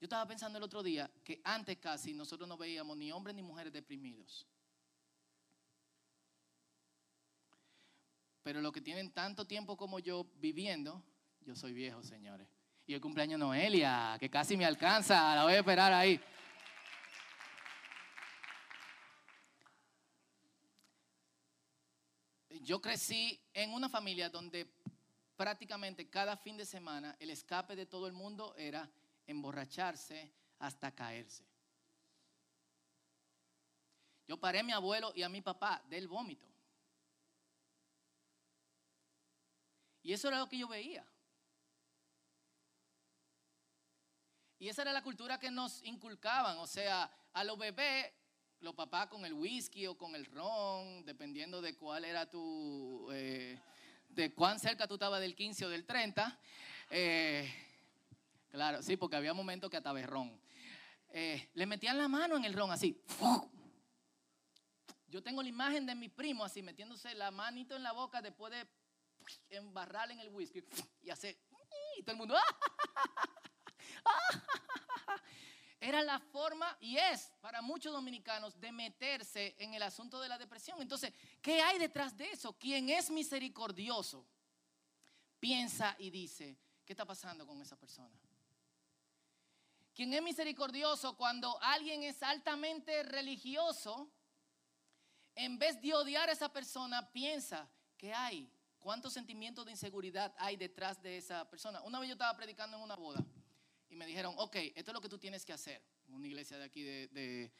Yo 0.00 0.06
estaba 0.06 0.26
pensando 0.26 0.58
el 0.58 0.64
otro 0.64 0.82
día 0.82 1.08
que 1.22 1.40
antes 1.44 1.78
casi 1.78 2.12
nosotros 2.12 2.48
no 2.48 2.56
veíamos 2.56 2.96
ni 2.96 3.12
hombres 3.12 3.36
ni 3.36 3.42
mujeres 3.42 3.72
deprimidos. 3.72 4.44
Pero 8.42 8.60
los 8.60 8.72
que 8.72 8.80
tienen 8.80 9.12
tanto 9.12 9.46
tiempo 9.46 9.76
como 9.76 10.00
yo 10.00 10.26
viviendo, 10.34 11.02
yo 11.40 11.54
soy 11.54 11.72
viejo, 11.72 12.02
señores. 12.02 12.48
Y 12.84 12.94
el 12.94 13.00
cumpleaños 13.00 13.38
Noelia, 13.38 14.16
que 14.18 14.28
casi 14.28 14.56
me 14.56 14.66
alcanza, 14.66 15.36
la 15.36 15.44
voy 15.44 15.54
a 15.54 15.58
esperar 15.60 15.92
ahí. 15.92 16.20
Yo 22.60 22.80
crecí 22.80 23.40
en 23.52 23.72
una 23.72 23.88
familia 23.88 24.28
donde 24.28 24.68
prácticamente 25.36 26.08
cada 26.08 26.36
fin 26.36 26.56
de 26.56 26.66
semana 26.66 27.16
el 27.18 27.30
escape 27.30 27.76
de 27.76 27.86
todo 27.86 28.06
el 28.06 28.12
mundo 28.12 28.54
era 28.56 28.88
emborracharse 29.26 30.32
hasta 30.58 30.94
caerse. 30.94 31.44
Yo 34.26 34.38
paré 34.38 34.60
a 34.60 34.62
mi 34.62 34.72
abuelo 34.72 35.12
y 35.14 35.22
a 35.22 35.28
mi 35.28 35.42
papá 35.42 35.82
del 35.88 36.08
vómito. 36.08 36.48
Y 40.02 40.12
eso 40.12 40.28
era 40.28 40.38
lo 40.38 40.48
que 40.48 40.58
yo 40.58 40.68
veía. 40.68 41.06
Y 44.58 44.68
esa 44.68 44.82
era 44.82 44.92
la 44.92 45.02
cultura 45.02 45.38
que 45.38 45.50
nos 45.50 45.82
inculcaban. 45.82 46.58
O 46.58 46.66
sea, 46.66 47.10
a 47.32 47.44
los 47.44 47.58
bebés, 47.58 48.12
los 48.60 48.74
papás 48.74 49.08
con 49.08 49.24
el 49.26 49.34
whisky 49.34 49.86
o 49.86 49.96
con 49.96 50.14
el 50.14 50.26
ron, 50.26 51.04
dependiendo 51.04 51.60
de 51.60 51.76
cuál 51.76 52.04
era 52.04 52.30
tu... 52.30 53.08
Eh, 53.12 53.60
de 54.14 54.32
cuán 54.32 54.58
cerca 54.58 54.86
tú 54.86 54.94
estabas 54.94 55.20
del 55.20 55.34
15 55.34 55.66
o 55.66 55.68
del 55.68 55.84
30. 55.84 56.38
Eh, 56.90 57.52
claro, 58.50 58.82
sí, 58.82 58.96
porque 58.96 59.16
había 59.16 59.34
momentos 59.34 59.70
que 59.70 59.76
hasta 59.76 59.92
berrón. 59.92 60.40
Eh, 61.08 61.50
le 61.54 61.66
metían 61.66 61.98
la 61.98 62.08
mano 62.08 62.36
en 62.36 62.44
el 62.44 62.54
ron 62.54 62.70
así. 62.70 63.02
Yo 65.08 65.22
tengo 65.22 65.42
la 65.42 65.48
imagen 65.48 65.86
de 65.86 65.94
mi 65.94 66.08
primo 66.08 66.44
así, 66.44 66.62
metiéndose 66.62 67.14
la 67.14 67.30
manito 67.30 67.76
en 67.76 67.82
la 67.82 67.92
boca 67.92 68.20
después 68.20 68.52
de 68.52 68.66
embarrarle 69.50 70.14
en 70.14 70.20
el 70.20 70.28
whisky 70.30 70.62
y 71.02 71.10
hacer, 71.10 71.38
y 71.96 72.02
todo 72.02 72.12
el 72.12 72.18
mundo, 72.18 72.34
era 75.84 76.02
la 76.02 76.18
forma 76.18 76.74
y 76.80 76.96
es 76.96 77.30
para 77.42 77.60
muchos 77.60 77.92
dominicanos 77.92 78.58
de 78.58 78.72
meterse 78.72 79.54
en 79.58 79.74
el 79.74 79.82
asunto 79.82 80.18
de 80.18 80.30
la 80.30 80.38
depresión. 80.38 80.80
Entonces, 80.80 81.12
¿qué 81.42 81.60
hay 81.60 81.78
detrás 81.78 82.16
de 82.16 82.30
eso? 82.30 82.54
Quien 82.54 82.88
es 82.88 83.10
misericordioso 83.10 84.24
piensa 85.38 85.94
y 85.98 86.08
dice, 86.08 86.56
¿qué 86.86 86.94
está 86.94 87.04
pasando 87.04 87.46
con 87.46 87.60
esa 87.60 87.76
persona? 87.76 88.18
Quien 89.94 90.14
es 90.14 90.22
misericordioso 90.22 91.18
cuando 91.18 91.60
alguien 91.60 92.02
es 92.02 92.22
altamente 92.22 93.02
religioso, 93.02 94.10
en 95.34 95.58
vez 95.58 95.82
de 95.82 95.92
odiar 95.92 96.30
a 96.30 96.32
esa 96.32 96.50
persona, 96.50 97.12
piensa, 97.12 97.68
¿qué 97.98 98.14
hay? 98.14 98.50
¿Cuántos 98.78 99.12
sentimientos 99.12 99.66
de 99.66 99.72
inseguridad 99.72 100.34
hay 100.38 100.56
detrás 100.56 101.02
de 101.02 101.18
esa 101.18 101.46
persona? 101.50 101.82
Una 101.82 102.00
vez 102.00 102.08
yo 102.08 102.14
estaba 102.14 102.34
predicando 102.34 102.78
en 102.78 102.82
una 102.82 102.96
boda 102.96 103.22
y 103.94 103.96
me 103.96 104.06
dijeron, 104.06 104.34
ok, 104.38 104.56
esto 104.74 104.90
es 104.90 104.92
lo 104.92 105.00
que 105.00 105.08
tú 105.08 105.18
tienes 105.18 105.44
que 105.44 105.52
hacer. 105.52 105.80
Una 106.08 106.26
iglesia 106.26 106.58
de 106.58 106.64
aquí 106.64 106.82
de, 106.82 107.52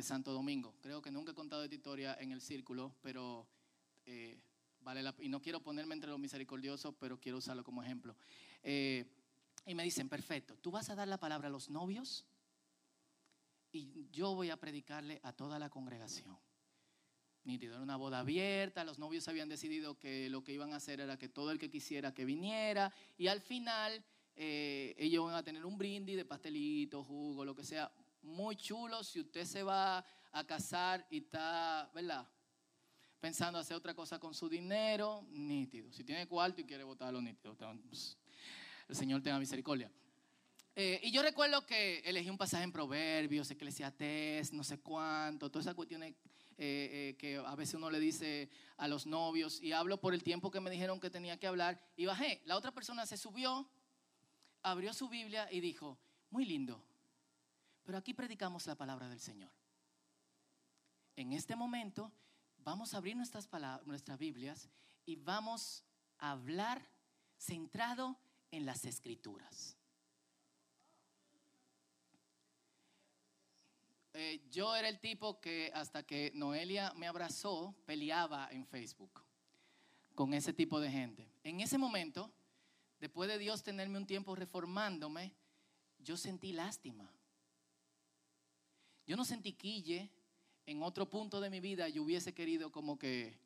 Santo 0.00 0.32
Domingo. 0.32 0.76
Creo 0.80 1.02
que 1.02 1.10
nunca 1.10 1.32
he 1.32 1.34
contado 1.34 1.64
esta 1.64 1.74
historia 1.74 2.16
en 2.20 2.30
el 2.30 2.40
círculo, 2.40 2.94
pero 3.02 3.48
eh, 4.06 4.40
vale 4.80 5.02
la 5.02 5.12
Y 5.18 5.28
no 5.28 5.42
quiero 5.42 5.60
ponerme 5.60 5.94
entre 5.94 6.08
los 6.08 6.20
misericordiosos, 6.20 6.94
pero 7.00 7.18
quiero 7.18 7.38
usarlo 7.38 7.64
como 7.64 7.82
ejemplo. 7.82 8.14
Eh, 8.62 9.04
y 9.66 9.74
me 9.74 9.82
dicen, 9.82 10.08
perfecto, 10.08 10.56
tú 10.56 10.70
vas 10.70 10.88
a 10.88 10.94
dar 10.94 11.08
la 11.08 11.18
palabra 11.18 11.48
a 11.48 11.50
los 11.50 11.68
novios 11.68 12.24
y 13.72 14.08
yo 14.12 14.36
voy 14.36 14.50
a 14.50 14.56
predicarle 14.56 15.18
a 15.24 15.32
toda 15.32 15.58
la 15.58 15.68
congregación. 15.68 16.38
Nítido, 17.42 17.74
era 17.74 17.82
una 17.82 17.96
boda 17.96 18.20
abierta, 18.20 18.84
los 18.84 19.00
novios 19.00 19.26
habían 19.26 19.48
decidido 19.48 19.98
que 19.98 20.30
lo 20.30 20.44
que 20.44 20.52
iban 20.52 20.72
a 20.72 20.76
hacer 20.76 21.00
era 21.00 21.18
que 21.18 21.28
todo 21.28 21.50
el 21.50 21.58
que 21.58 21.70
quisiera 21.70 22.14
que 22.14 22.24
viniera 22.24 22.92
y 23.18 23.26
al 23.26 23.40
final 23.40 24.04
eh, 24.34 24.94
ellos 24.98 25.26
van 25.26 25.34
a 25.34 25.42
tener 25.42 25.64
un 25.64 25.76
brindis 25.76 26.16
de 26.16 26.24
pastelito, 26.24 27.04
jugo, 27.04 27.44
lo 27.44 27.54
que 27.54 27.64
sea, 27.64 27.92
muy 28.22 28.56
chulo 28.56 29.02
si 29.04 29.20
usted 29.20 29.44
se 29.44 29.62
va 29.62 30.04
a 30.32 30.44
casar 30.46 31.06
y 31.10 31.18
está, 31.18 31.90
¿verdad? 31.94 32.26
Pensando 33.20 33.58
hacer 33.58 33.76
otra 33.76 33.94
cosa 33.94 34.18
con 34.18 34.34
su 34.34 34.48
dinero, 34.48 35.26
nítido. 35.30 35.92
Si 35.92 36.02
tiene 36.02 36.26
cuarto 36.26 36.60
y 36.60 36.64
quiere 36.64 36.82
votarlo, 36.82 37.20
nítido. 37.20 37.56
El 38.88 38.96
Señor 38.96 39.22
tenga 39.22 39.38
misericordia. 39.38 39.90
Eh, 40.74 41.00
y 41.04 41.12
yo 41.12 41.22
recuerdo 41.22 41.66
que 41.66 41.98
elegí 42.00 42.30
un 42.30 42.38
pasaje 42.38 42.64
en 42.64 42.72
Proverbios, 42.72 43.50
Eclesiastés, 43.50 44.52
no 44.52 44.64
sé 44.64 44.80
cuánto, 44.80 45.50
todas 45.50 45.66
esas 45.66 45.74
cuestiones 45.74 46.14
eh, 46.56 47.14
que 47.18 47.36
a 47.36 47.54
veces 47.54 47.74
uno 47.74 47.90
le 47.90 48.00
dice 48.00 48.48
a 48.78 48.88
los 48.88 49.06
novios. 49.06 49.62
Y 49.62 49.72
hablo 49.72 50.00
por 50.00 50.14
el 50.14 50.22
tiempo 50.22 50.50
que 50.50 50.60
me 50.60 50.70
dijeron 50.70 50.98
que 50.98 51.10
tenía 51.10 51.38
que 51.38 51.46
hablar. 51.46 51.80
Y 51.96 52.06
bajé. 52.06 52.42
La 52.46 52.56
otra 52.56 52.72
persona 52.72 53.04
se 53.06 53.16
subió 53.16 53.68
abrió 54.62 54.92
su 54.94 55.08
Biblia 55.08 55.48
y 55.50 55.60
dijo, 55.60 55.98
muy 56.30 56.44
lindo, 56.44 56.82
pero 57.84 57.98
aquí 57.98 58.14
predicamos 58.14 58.66
la 58.66 58.74
palabra 58.74 59.08
del 59.08 59.20
Señor. 59.20 59.50
En 61.16 61.32
este 61.32 61.56
momento 61.56 62.12
vamos 62.58 62.94
a 62.94 62.98
abrir 62.98 63.16
nuestras, 63.16 63.48
nuestras 63.84 64.18
Biblias 64.18 64.68
y 65.04 65.16
vamos 65.16 65.84
a 66.18 66.32
hablar 66.32 66.86
centrado 67.36 68.16
en 68.50 68.66
las 68.66 68.84
escrituras. 68.84 69.76
Eh, 74.14 74.42
yo 74.50 74.76
era 74.76 74.88
el 74.88 75.00
tipo 75.00 75.40
que 75.40 75.70
hasta 75.74 76.02
que 76.02 76.32
Noelia 76.34 76.92
me 76.96 77.06
abrazó, 77.06 77.74
peleaba 77.86 78.48
en 78.50 78.66
Facebook 78.66 79.22
con 80.14 80.34
ese 80.34 80.52
tipo 80.52 80.80
de 80.80 80.90
gente. 80.90 81.32
En 81.42 81.60
ese 81.60 81.78
momento 81.78 82.30
después 83.02 83.28
de 83.28 83.36
Dios 83.36 83.64
tenerme 83.64 83.98
un 83.98 84.06
tiempo 84.06 84.36
reformándome, 84.36 85.34
yo 85.98 86.16
sentí 86.16 86.52
lástima. 86.52 87.12
Yo 89.08 89.16
no 89.16 89.24
sentí 89.24 89.54
quille. 89.54 90.08
En 90.66 90.84
otro 90.84 91.10
punto 91.10 91.40
de 91.40 91.50
mi 91.50 91.58
vida 91.58 91.88
yo 91.88 92.04
hubiese 92.04 92.32
querido 92.32 92.70
como 92.70 92.96
que... 92.96 93.36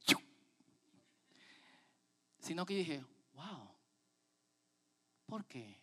Sino 2.38 2.66
que 2.66 2.75
dije, 2.75 3.02
wow, 3.32 3.70
¿por 5.25 5.46
qué? 5.46 5.80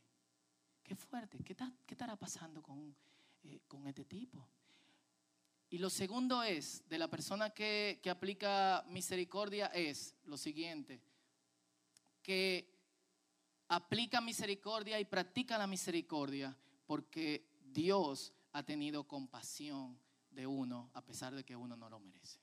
Qué 0.84 0.96
fuerte, 0.96 1.40
¿qué, 1.44 1.56
estará 1.88 2.16
pasando 2.16 2.62
con, 2.62 2.96
eh, 3.44 3.60
con, 3.68 3.88
este 3.88 4.06
tipo? 4.06 4.48
Y 5.72 5.80
lo 5.80 5.90
segundo 5.90 6.44
es, 6.44 6.88
de 6.88 7.00
la 7.00 7.10
persona 7.10 7.50
que, 7.50 8.00
que 8.04 8.12
aplica 8.12 8.86
misericordia, 8.88 9.66
es 9.68 10.16
lo 10.26 10.38
siguiente, 10.38 11.02
que 12.22 12.73
aplica 13.74 14.22
misericordia 14.22 15.00
y 15.00 15.06
practica 15.06 15.58
la 15.58 15.66
misericordia 15.66 16.56
porque 16.86 17.44
Dios 17.64 18.32
ha 18.52 18.62
tenido 18.64 19.08
compasión 19.08 20.00
de 20.30 20.46
uno 20.46 20.92
a 20.94 21.04
pesar 21.04 21.34
de 21.34 21.44
que 21.44 21.56
uno 21.56 21.76
no 21.76 21.90
lo 21.90 22.00
merece. 22.00 22.40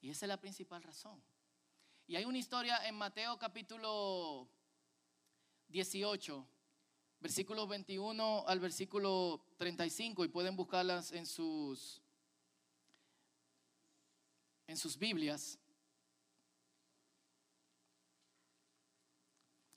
Y 0.00 0.10
esa 0.10 0.26
es 0.26 0.28
la 0.28 0.40
principal 0.40 0.82
razón. 0.82 1.22
Y 2.06 2.16
hay 2.16 2.24
una 2.26 2.36
historia 2.36 2.86
en 2.86 2.96
Mateo 2.96 3.38
capítulo 3.38 4.46
18, 5.68 6.46
versículos 7.20 7.66
21 7.68 8.44
al 8.46 8.60
versículo 8.60 9.42
35 9.56 10.24
y 10.24 10.28
pueden 10.28 10.54
buscarlas 10.54 11.12
en 11.12 11.24
sus 11.26 12.02
en 14.66 14.76
sus 14.76 14.98
Biblias. 14.98 15.58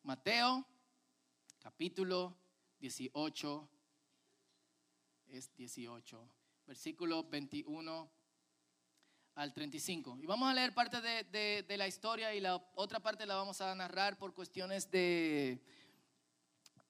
Mateo 0.09 0.65
capítulo 1.59 2.35
18, 2.79 3.69
es 5.27 5.55
18, 5.55 6.29
versículo 6.65 7.25
21 7.25 8.11
al 9.35 9.53
35. 9.53 10.17
Y 10.19 10.25
vamos 10.25 10.49
a 10.49 10.55
leer 10.55 10.73
parte 10.73 10.99
de, 10.99 11.61
de, 11.61 11.77
la 11.77 11.87
historia 11.87 12.33
y 12.33 12.39
la 12.39 12.55
otra 12.73 12.99
parte 12.99 13.27
la 13.27 13.35
vamos 13.35 13.61
a 13.61 13.75
narrar 13.75 14.17
por 14.17 14.33
cuestiones 14.33 14.89
de, 14.89 15.61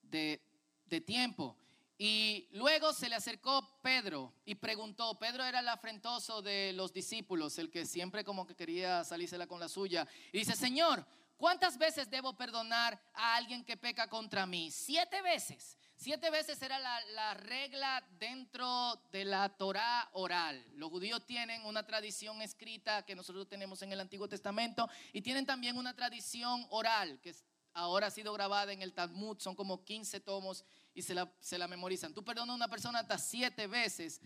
de, 0.03 1.01
tiempo. 1.01 1.57
Y 1.97 2.47
luego 2.53 2.93
se 2.93 3.09
le 3.09 3.15
acercó 3.15 3.81
Pedro 3.81 4.33
y 4.45 4.55
preguntó, 4.55 5.19
Pedro 5.19 5.43
era 5.43 5.59
el 5.59 5.67
afrentoso 5.67 6.41
de 6.41 6.71
los 6.71 6.93
discípulos, 6.93 7.59
el 7.59 7.69
que 7.69 7.85
siempre 7.85 8.23
como 8.23 8.47
que 8.47 8.55
quería 8.55 9.03
salírsela 9.03 9.45
con 9.45 9.59
la 9.59 9.67
suya. 9.67 10.07
Y 10.31 10.37
dice, 10.37 10.55
Señor, 10.55 11.05
¿Cuántas 11.39 11.77
veces 11.77 12.09
debo 12.09 12.33
perdonar 12.33 13.01
a 13.13 13.37
alguien 13.37 13.63
que 13.63 13.77
peca 13.77 14.09
contra 14.09 14.45
mí? 14.45 14.69
Siete 14.71 15.21
veces. 15.21 15.77
Siete 15.95 16.29
veces 16.29 16.61
era 16.61 16.77
la, 16.77 17.33
regla 17.33 18.05
dentro 18.19 19.01
de 19.09 19.23
la 19.23 19.47
Torah 19.47 20.09
oral. 20.11 20.61
Los 20.73 20.89
judíos 20.89 21.25
tienen 21.25 21.65
una 21.65 21.85
tradición 21.85 22.41
escrita 22.41 23.05
que 23.05 23.15
nosotros 23.15 23.47
tenemos 23.47 23.81
en 23.81 23.93
el 23.93 24.01
Antiguo 24.01 24.27
Testamento 24.27 24.89
y 25.13 25.21
tienen 25.21 25.45
también 25.45 25.77
una 25.77 25.95
tradición 25.95 26.67
oral 26.71 27.21
que 27.21 27.33
ahora 27.71 28.07
ha 28.07 28.11
sido 28.11 28.33
grabada 28.33 28.73
en 28.73 28.81
el 28.81 28.93
Talmud. 28.93 29.39
Son 29.39 29.55
como 29.55 29.85
15 29.85 30.19
tomos 30.19 30.65
y 30.93 31.03
se 31.03 31.13
la, 31.13 31.33
se 31.39 31.57
la 31.57 31.69
memorizan. 31.69 32.13
Tú 32.13 32.21
perdonas 32.21 32.51
a 32.51 32.55
una 32.55 32.67
persona 32.67 32.99
hasta 32.99 33.17
siete 33.17 33.65
veces. 33.65 34.19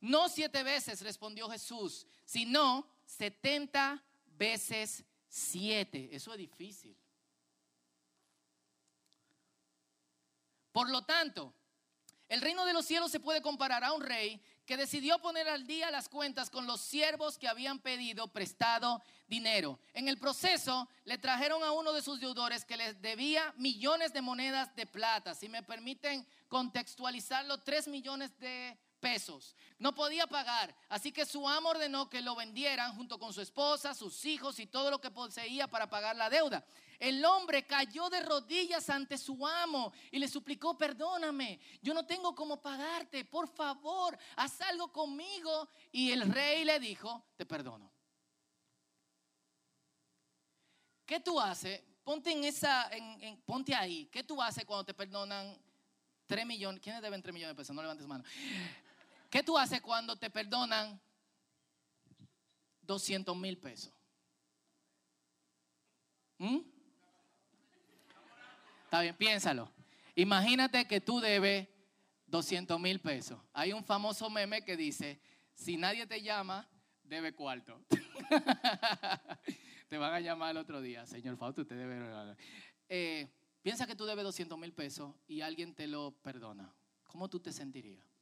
No 0.00 0.28
siete 0.28 0.62
veces, 0.62 1.00
respondió 1.00 1.48
Jesús, 1.48 2.06
sino 2.26 2.86
setenta 3.06 4.04
veces 4.26 5.06
Siete, 5.38 6.08
eso 6.12 6.32
es 6.32 6.38
difícil. 6.38 6.96
Por 10.72 10.88
lo 10.88 11.02
tanto, 11.04 11.52
el 12.26 12.40
reino 12.40 12.64
de 12.64 12.72
los 12.72 12.86
cielos 12.86 13.10
se 13.10 13.20
puede 13.20 13.42
comparar 13.42 13.84
a 13.84 13.92
un 13.92 14.00
rey 14.00 14.40
que 14.64 14.78
decidió 14.78 15.18
poner 15.18 15.46
al 15.46 15.66
día 15.66 15.90
las 15.90 16.08
cuentas 16.08 16.48
con 16.48 16.66
los 16.66 16.80
siervos 16.80 17.36
que 17.36 17.48
habían 17.48 17.80
pedido 17.80 18.28
prestado 18.28 19.02
dinero. 19.26 19.78
En 19.92 20.08
el 20.08 20.16
proceso 20.16 20.88
le 21.04 21.18
trajeron 21.18 21.62
a 21.62 21.72
uno 21.72 21.92
de 21.92 22.00
sus 22.00 22.18
deudores 22.18 22.64
que 22.64 22.78
les 22.78 23.02
debía 23.02 23.52
millones 23.58 24.14
de 24.14 24.22
monedas 24.22 24.74
de 24.74 24.86
plata. 24.86 25.34
Si 25.34 25.50
me 25.50 25.62
permiten 25.62 26.26
contextualizarlo, 26.48 27.58
tres 27.58 27.88
millones 27.88 28.38
de 28.38 28.78
pesos. 29.00 29.54
No 29.78 29.94
podía 29.94 30.26
pagar, 30.26 30.74
así 30.88 31.12
que 31.12 31.26
su 31.26 31.48
amo 31.48 31.70
ordenó 31.70 32.08
que 32.08 32.20
lo 32.20 32.34
vendieran 32.34 32.94
junto 32.96 33.18
con 33.18 33.32
su 33.32 33.40
esposa, 33.40 33.94
sus 33.94 34.24
hijos 34.24 34.58
y 34.58 34.66
todo 34.66 34.90
lo 34.90 35.00
que 35.00 35.10
poseía 35.10 35.66
para 35.68 35.88
pagar 35.88 36.16
la 36.16 36.30
deuda. 36.30 36.64
El 36.98 37.24
hombre 37.24 37.66
cayó 37.66 38.08
de 38.08 38.20
rodillas 38.20 38.88
ante 38.88 39.18
su 39.18 39.46
amo 39.46 39.92
y 40.10 40.18
le 40.18 40.28
suplicó, 40.28 40.76
perdóname, 40.78 41.60
yo 41.82 41.92
no 41.92 42.06
tengo 42.06 42.34
cómo 42.34 42.60
pagarte, 42.60 43.24
por 43.24 43.48
favor, 43.48 44.16
haz 44.36 44.60
algo 44.62 44.90
conmigo. 44.92 45.68
Y 45.92 46.10
el 46.10 46.22
rey 46.32 46.64
le 46.64 46.80
dijo, 46.80 47.24
te 47.36 47.44
perdono. 47.44 47.90
¿Qué 51.04 51.20
tú 51.20 51.38
haces? 51.38 51.82
Ponte 52.02 52.32
en 52.32 52.44
esa, 52.44 52.90
ponte 53.44 53.74
ahí. 53.74 54.06
¿Qué 54.06 54.24
tú 54.24 54.40
haces 54.40 54.64
cuando 54.64 54.84
te 54.84 54.94
perdonan 54.94 55.56
3 56.26 56.46
millones? 56.46 56.80
¿Quiénes 56.80 57.02
deben 57.02 57.22
3 57.22 57.32
millones 57.32 57.54
de 57.54 57.60
pesos? 57.60 57.74
No 57.74 57.82
levantes 57.82 58.06
mano. 58.06 58.24
¿Qué 59.36 59.42
tú 59.42 59.58
haces 59.58 59.82
cuando 59.82 60.16
te 60.16 60.30
perdonan 60.30 60.98
200 62.80 63.36
mil 63.36 63.58
pesos? 63.58 63.92
¿Mm? 66.38 66.60
Está 68.84 69.02
bien, 69.02 69.14
piénsalo. 69.14 69.70
Imagínate 70.14 70.86
que 70.86 71.02
tú 71.02 71.20
debes 71.20 71.68
200 72.28 72.80
mil 72.80 72.98
pesos. 72.98 73.38
Hay 73.52 73.74
un 73.74 73.84
famoso 73.84 74.30
meme 74.30 74.64
que 74.64 74.74
dice, 74.74 75.20
si 75.52 75.76
nadie 75.76 76.06
te 76.06 76.22
llama, 76.22 76.66
debe 77.04 77.34
cuarto. 77.34 77.78
te 79.90 79.98
van 79.98 80.14
a 80.14 80.20
llamar 80.20 80.52
el 80.52 80.56
otro 80.56 80.80
día, 80.80 81.04
señor 81.04 81.36
Fausto, 81.36 81.60
usted 81.60 81.76
debe... 81.76 82.36
Eh, 82.88 83.30
piensa 83.60 83.86
que 83.86 83.96
tú 83.96 84.06
debes 84.06 84.24
200 84.24 84.58
mil 84.58 84.72
pesos 84.72 85.14
y 85.28 85.42
alguien 85.42 85.74
te 85.74 85.86
lo 85.86 86.12
perdona. 86.22 86.74
¿Cómo 87.04 87.28
tú 87.28 87.38
te 87.38 87.52
sentirías? 87.52 88.15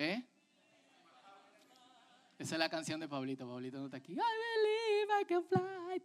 ¿Eh? 0.00 0.24
Esa 2.38 2.54
es 2.54 2.58
la 2.58 2.70
canción 2.70 2.98
de 2.98 3.06
Pablito. 3.06 3.46
Pablito 3.46 3.78
no 3.78 3.84
está 3.84 3.98
aquí. 3.98 4.14
I 4.14 4.16
believe 4.16 5.20
I 5.20 5.24
can 5.26 5.44
fly. 5.44 6.02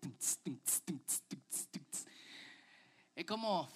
Es 3.16 3.26
como, 3.26 3.70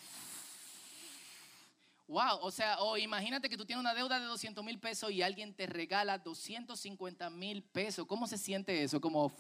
wow, 2.10 2.38
o 2.42 2.52
sea, 2.52 2.82
o 2.82 2.98
imagínate 2.98 3.48
que 3.48 3.56
tú 3.56 3.64
tienes 3.64 3.80
una 3.80 3.94
deuda 3.94 4.20
de 4.20 4.26
200 4.26 4.62
mil 4.62 4.78
pesos 4.78 5.10
y 5.10 5.22
alguien 5.22 5.54
te 5.54 5.66
regala 5.68 6.18
250 6.18 7.30
mil 7.30 7.64
pesos. 7.64 8.06
¿Cómo 8.06 8.28
se 8.28 8.38
siente 8.38 8.84
eso? 8.84 9.00
Como, 9.00 9.32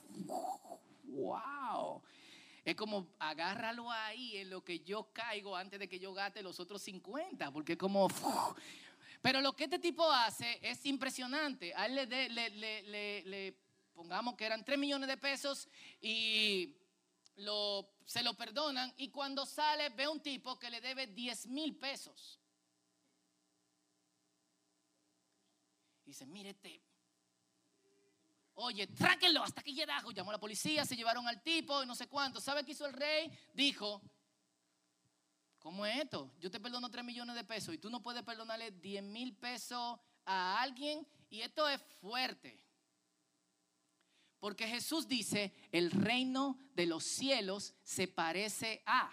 wow. 1.08 2.02
Es 2.64 2.76
como, 2.76 3.06
agárralo 3.20 3.92
ahí 3.92 4.38
en 4.38 4.50
lo 4.50 4.64
que 4.64 4.80
yo 4.80 5.12
caigo 5.12 5.58
antes 5.58 5.78
de 5.78 5.90
que 5.90 6.00
yo 6.00 6.14
gaste 6.14 6.42
los 6.42 6.58
otros 6.62 6.82
50, 6.84 7.52
porque 7.52 7.74
es 7.74 7.78
como, 7.78 8.08
pero 9.22 9.42
lo 9.42 9.54
que 9.54 9.66
este 9.66 9.80
tipo 9.80 10.10
hace 10.12 10.60
es 10.62 10.86
impresionante. 10.86 11.74
A 11.76 11.86
él 11.86 11.96
le, 11.96 12.30
le, 12.30 13.24
le, 13.24 13.58
pongamos 13.94 14.36
que 14.36 14.46
eran 14.46 14.64
3 14.64 14.80
millones 14.80 15.10
de 15.10 15.18
pesos 15.18 15.68
y 16.02 16.76
se 18.06 18.24
lo 18.24 18.34
perdonan 18.36 18.94
y 18.98 19.10
cuando 19.10 19.46
sale 19.46 19.90
ve 19.90 20.08
un 20.08 20.22
tipo 20.22 20.58
que 20.58 20.70
le 20.70 20.82
debe 20.82 21.08
10 21.08 21.48
mil 21.48 21.76
pesos. 21.76 22.40
dice, 26.10 26.26
mírete, 26.26 26.82
oye, 28.56 28.88
tráquenlo 28.88 29.44
hasta 29.44 29.62
que 29.62 29.72
llegue 29.72 29.94
Llamó 30.16 30.32
a 30.32 30.34
la 30.34 30.40
policía, 30.40 30.84
se 30.84 30.96
llevaron 30.96 31.28
al 31.28 31.42
tipo 31.42 31.84
y 31.84 31.86
no 31.86 31.96
sé 31.96 32.08
cuánto. 32.08 32.42
¿Sabe 32.42 32.66
qué 32.66 32.72
hizo 32.72 32.86
el 32.88 32.94
rey? 32.94 33.32
Dijo, 33.54 34.02
¿Cómo 35.60 35.86
es 35.86 35.98
esto? 35.98 36.32
Yo 36.40 36.50
te 36.50 36.60
perdono 36.60 36.90
3 36.90 37.04
millones 37.04 37.36
de 37.36 37.44
pesos 37.44 37.74
y 37.74 37.78
tú 37.78 37.90
no 37.90 38.02
puedes 38.02 38.24
perdonarle 38.24 38.72
10 38.72 39.04
mil 39.04 39.36
pesos 39.36 40.00
a 40.26 40.62
alguien 40.62 41.06
y 41.30 41.42
esto 41.42 41.68
es 41.68 41.82
fuerte. 42.02 42.64
Porque 44.40 44.68
Jesús 44.68 45.08
dice, 45.08 45.54
el 45.72 45.92
reino 45.92 46.58
de 46.74 46.86
los 46.86 47.04
cielos 47.04 47.76
se 47.84 48.08
parece 48.08 48.82
a. 48.86 49.12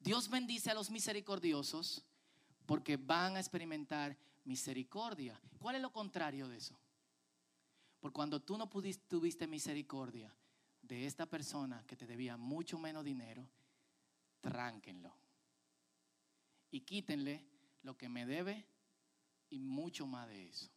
Dios 0.00 0.28
bendice 0.28 0.68
a 0.68 0.74
los 0.74 0.90
misericordiosos 0.90 2.04
porque 2.66 2.96
van 2.96 3.36
a 3.36 3.40
experimentar 3.40 4.18
misericordia. 4.42 5.40
¿Cuál 5.60 5.76
es 5.76 5.82
lo 5.82 5.92
contrario 5.92 6.48
de 6.48 6.56
eso? 6.56 6.76
Por 8.00 8.12
cuando 8.12 8.40
tú 8.40 8.58
no 8.58 8.68
tuviste 8.68 9.46
misericordia, 9.46 10.34
de 10.92 11.06
esta 11.06 11.24
persona 11.24 11.82
que 11.86 11.96
te 11.96 12.06
debía 12.06 12.36
mucho 12.36 12.78
menos 12.78 13.02
dinero, 13.02 13.48
tránquenlo. 14.42 15.10
Y 16.70 16.82
quítenle 16.82 17.46
lo 17.82 17.96
que 17.96 18.10
me 18.10 18.26
debe 18.26 18.66
y 19.48 19.58
mucho 19.58 20.06
más 20.06 20.28
de 20.28 20.48
eso. 20.48 20.70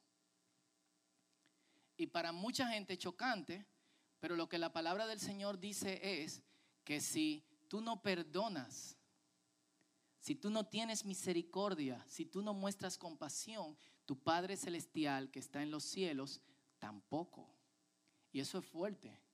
Y 1.97 2.07
para 2.07 2.31
mucha 2.31 2.69
gente 2.69 2.97
chocante, 2.97 3.65
pero 4.21 4.37
lo 4.37 4.47
que 4.47 4.57
la 4.57 4.71
palabra 4.71 5.05
del 5.05 5.19
Señor 5.19 5.59
dice 5.59 6.23
es 6.23 6.41
que 6.85 7.01
si 7.01 7.43
tú 7.67 7.81
no 7.81 8.01
perdonas, 8.01 8.97
si 10.19 10.33
tú 10.33 10.49
no 10.49 10.65
tienes 10.65 11.03
misericordia, 11.03 12.05
si 12.07 12.25
tú 12.25 12.41
no 12.41 12.53
muestras 12.53 12.97
compasión, 12.97 13.77
tu 14.05 14.17
Padre 14.17 14.55
Celestial 14.55 15.29
que 15.29 15.39
está 15.39 15.61
en 15.61 15.71
los 15.71 15.83
cielos 15.83 16.41
tampoco. 16.79 17.53
Y 18.31 18.39
eso 18.39 18.59
es 18.59 18.65
fuerte. 18.65 19.24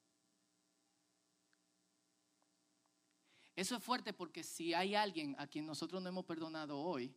Eso 3.61 3.75
es 3.75 3.83
fuerte 3.83 4.11
porque 4.11 4.43
si 4.43 4.73
hay 4.73 4.95
alguien 4.95 5.35
a 5.37 5.45
quien 5.45 5.67
nosotros 5.67 6.01
no 6.01 6.09
hemos 6.09 6.25
perdonado 6.25 6.79
hoy, 6.79 7.13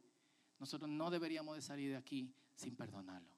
nosotros 0.58 0.90
no 0.90 1.10
deberíamos 1.10 1.56
de 1.56 1.62
salir 1.62 1.88
de 1.88 1.96
aquí 1.96 2.34
sin 2.54 2.76
perdonarlo. 2.76 3.34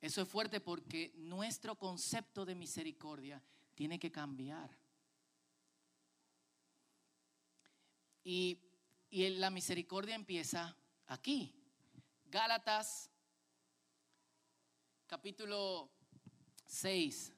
Eso 0.00 0.22
es 0.22 0.28
fuerte 0.28 0.60
porque 0.60 1.12
nuestro 1.18 1.76
concepto 1.76 2.44
de 2.44 2.56
misericordia 2.56 3.40
tiene 3.76 4.00
que 4.00 4.10
cambiar. 4.10 4.76
Y, 8.24 8.58
y 9.10 9.28
la 9.36 9.50
misericordia 9.50 10.16
empieza 10.16 10.76
aquí. 11.06 11.54
Gálatas 12.24 13.08
capítulo 15.06 15.92
6, 16.66 17.32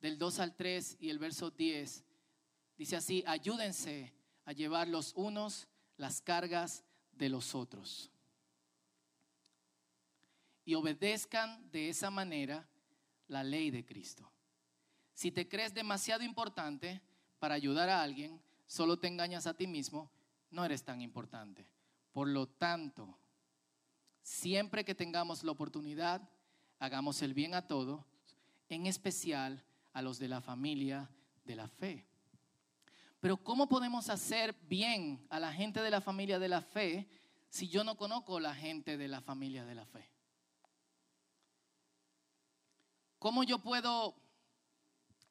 del 0.00 0.18
2 0.18 0.40
al 0.40 0.56
3 0.56 0.96
y 0.98 1.08
el 1.08 1.20
verso 1.20 1.52
10 1.52 2.06
Dice 2.82 2.96
así, 2.96 3.22
ayúdense 3.28 4.12
a 4.44 4.50
llevar 4.50 4.88
los 4.88 5.12
unos 5.14 5.68
las 5.98 6.20
cargas 6.20 6.82
de 7.12 7.28
los 7.28 7.54
otros. 7.54 8.10
Y 10.64 10.74
obedezcan 10.74 11.70
de 11.70 11.90
esa 11.90 12.10
manera 12.10 12.68
la 13.28 13.44
ley 13.44 13.70
de 13.70 13.84
Cristo. 13.84 14.28
Si 15.14 15.30
te 15.30 15.48
crees 15.48 15.72
demasiado 15.72 16.24
importante 16.24 17.00
para 17.38 17.54
ayudar 17.54 17.88
a 17.88 18.02
alguien, 18.02 18.42
solo 18.66 18.98
te 18.98 19.06
engañas 19.06 19.46
a 19.46 19.54
ti 19.54 19.68
mismo, 19.68 20.10
no 20.50 20.64
eres 20.64 20.82
tan 20.82 21.00
importante. 21.02 21.64
Por 22.10 22.26
lo 22.26 22.48
tanto, 22.48 23.16
siempre 24.24 24.84
que 24.84 24.96
tengamos 24.96 25.44
la 25.44 25.52
oportunidad, 25.52 26.28
hagamos 26.80 27.22
el 27.22 27.32
bien 27.32 27.54
a 27.54 27.68
todos, 27.68 28.04
en 28.68 28.86
especial 28.86 29.62
a 29.92 30.02
los 30.02 30.18
de 30.18 30.26
la 30.26 30.40
familia 30.40 31.08
de 31.44 31.54
la 31.54 31.68
fe. 31.68 32.08
Pero 33.22 33.36
¿cómo 33.36 33.68
podemos 33.68 34.08
hacer 34.08 34.52
bien 34.68 35.24
a 35.30 35.38
la 35.38 35.52
gente 35.52 35.80
de 35.80 35.92
la 35.92 36.00
familia 36.00 36.40
de 36.40 36.48
la 36.48 36.60
fe 36.60 37.08
si 37.48 37.68
yo 37.68 37.84
no 37.84 37.96
conozco 37.96 38.38
a 38.38 38.40
la 38.40 38.52
gente 38.52 38.96
de 38.96 39.06
la 39.06 39.20
familia 39.20 39.64
de 39.64 39.76
la 39.76 39.86
fe? 39.86 40.10
¿Cómo 43.20 43.44
yo 43.44 43.60
puedo 43.60 44.16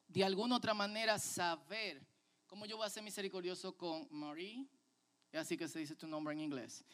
de 0.08 0.24
alguna 0.24 0.56
otra 0.56 0.72
manera 0.72 1.18
saber 1.18 2.02
cómo 2.46 2.64
yo 2.64 2.78
voy 2.78 2.86
a 2.86 2.88
ser 2.88 3.02
misericordioso 3.02 3.76
con 3.76 4.08
Marie? 4.10 4.66
Así 5.34 5.58
que 5.58 5.68
se 5.68 5.80
dice 5.80 5.94
tu 5.94 6.06
nombre 6.06 6.32
en 6.32 6.40
inglés. 6.40 6.86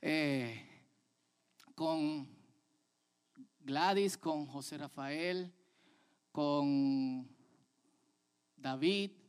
Eh, 0.00 0.64
con 1.74 2.28
Gladys, 3.58 4.16
con 4.16 4.46
José 4.46 4.78
Rafael, 4.78 5.52
con 6.30 7.28
David, 8.56 9.21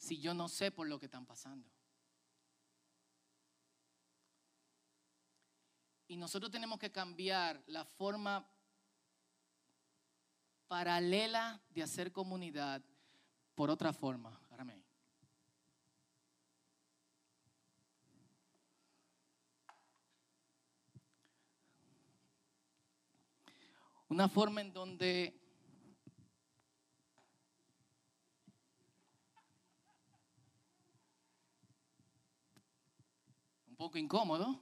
si 0.00 0.18
yo 0.18 0.32
no 0.32 0.48
sé 0.48 0.70
por 0.70 0.88
lo 0.88 0.98
que 0.98 1.04
están 1.04 1.26
pasando? 1.26 1.70
Y 6.08 6.16
nosotros 6.16 6.50
tenemos 6.50 6.78
que 6.78 6.90
cambiar 6.90 7.62
la 7.66 7.84
forma 7.84 8.48
paralela 10.66 11.62
de 11.68 11.82
hacer 11.82 12.10
comunidad 12.10 12.82
por 13.54 13.70
otra 13.70 13.92
forma. 13.92 14.40
Una 24.08 24.28
forma 24.28 24.60
en 24.60 24.72
donde 24.72 25.39
poco 33.80 33.96
incómodo. 33.96 34.60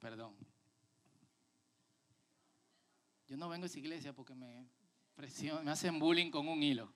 Perdón. 0.00 0.34
Yo 3.26 3.36
no 3.36 3.50
vengo 3.50 3.64
a 3.64 3.66
esa 3.66 3.78
iglesia 3.78 4.14
porque 4.14 4.34
me 4.34 4.66
me 5.62 5.70
hacen 5.70 5.98
bullying 5.98 6.30
con 6.30 6.48
un 6.48 6.62
hilo. 6.62 6.90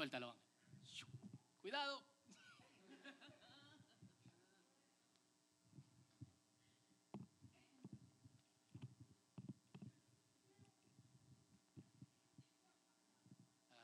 Suéltalo. 0.00 0.34
Cuidado. 1.60 2.02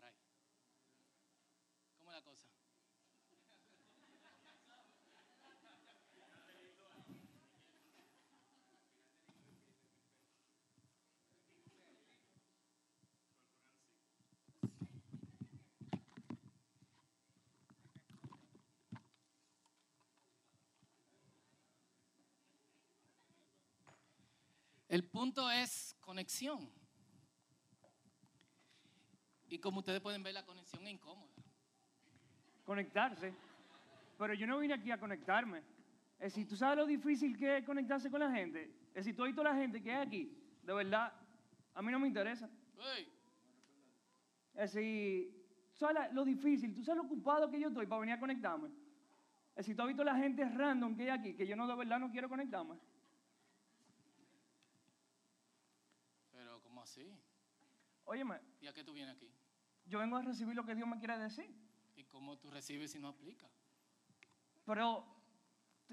Ahí. 0.01 0.15
¿Cómo 1.99 2.13
la 2.13 2.23
cosa? 2.23 2.56
El 24.89 25.05
punto 25.05 25.51
es 25.51 25.97
conexión. 26.01 26.71
Y 29.49 29.59
como 29.59 29.79
ustedes 29.81 30.01
pueden 30.01 30.23
ver, 30.23 30.35
la 30.35 30.45
conexión 30.45 30.87
es 30.87 30.93
incómoda. 30.93 31.31
conectarse. 32.65 33.33
Pero 34.19 34.35
yo 34.35 34.47
no 34.47 34.59
vine 34.59 34.75
aquí 34.75 34.91
a 34.91 34.99
conectarme. 34.99 35.59
Es 36.19 36.33
decir, 36.33 36.49
¿tú 36.49 36.57
sabes 36.57 36.79
lo 36.79 36.87
difícil 36.87 37.37
que 37.37 37.59
es 37.59 37.65
conectarse 37.65 38.11
con 38.11 38.21
la 38.21 38.31
gente? 38.31 38.65
Es 38.89 39.05
decir, 39.05 39.15
tú 39.15 39.31
toda 39.35 39.53
la 39.53 39.55
gente 39.55 39.83
que 39.83 39.93
hay 39.93 40.07
aquí, 40.07 40.33
de 40.63 40.73
verdad, 40.73 41.13
a 41.75 41.83
mí 41.83 41.93
no 41.93 42.01
me 42.01 42.09
interesa. 42.09 42.49
Ey, 42.97 43.09
Es 44.55 44.73
decir, 44.73 45.47
¿tú 45.73 45.79
sabes 45.79 46.13
lo 46.13 46.25
difícil? 46.25 46.75
¿Tú 46.75 46.83
sabes 46.83 47.03
lo 47.03 47.07
ocupado 47.07 47.51
que 47.51 47.61
yo 47.61 47.69
estoy 47.69 47.87
para 47.87 48.01
venir 48.01 48.15
a 48.15 48.21
conectarme? 48.21 48.69
Es 49.51 49.57
decir, 49.57 49.77
tú 49.77 49.83
has 49.83 49.89
visto 49.89 50.03
la 50.03 50.17
gente 50.17 50.45
random 50.45 50.97
que 50.97 51.03
hay 51.03 51.09
aquí, 51.11 51.35
que 51.35 51.47
yo 51.47 51.55
no 51.55 51.67
de 51.67 51.75
verdad 51.77 52.01
no 52.01 52.11
quiero 52.11 52.29
conectarme. 52.29 52.77
Pero 56.97 57.11
¿cómo 57.11 57.57
así? 57.57 57.67
Óyeme, 58.05 58.41
¿Y 58.61 58.67
a 58.67 58.73
qué 58.73 58.83
tú 58.83 58.93
vienes 58.93 59.15
aquí? 59.15 59.31
yo 59.85 59.99
vengo 60.01 60.17
a 60.17 60.23
recibir 60.23 60.55
lo 60.55 60.65
que 60.65 60.75
Dios 60.75 60.89
me 60.89 60.99
quiere 60.99 61.17
decir. 61.19 61.49
¿Y 61.95 62.05
cómo 62.05 62.37
tú 62.39 62.51
recibes 62.51 62.91
si 62.91 62.99
no 62.99 63.09
aplicas? 63.09 63.51
Pero, 64.65 65.07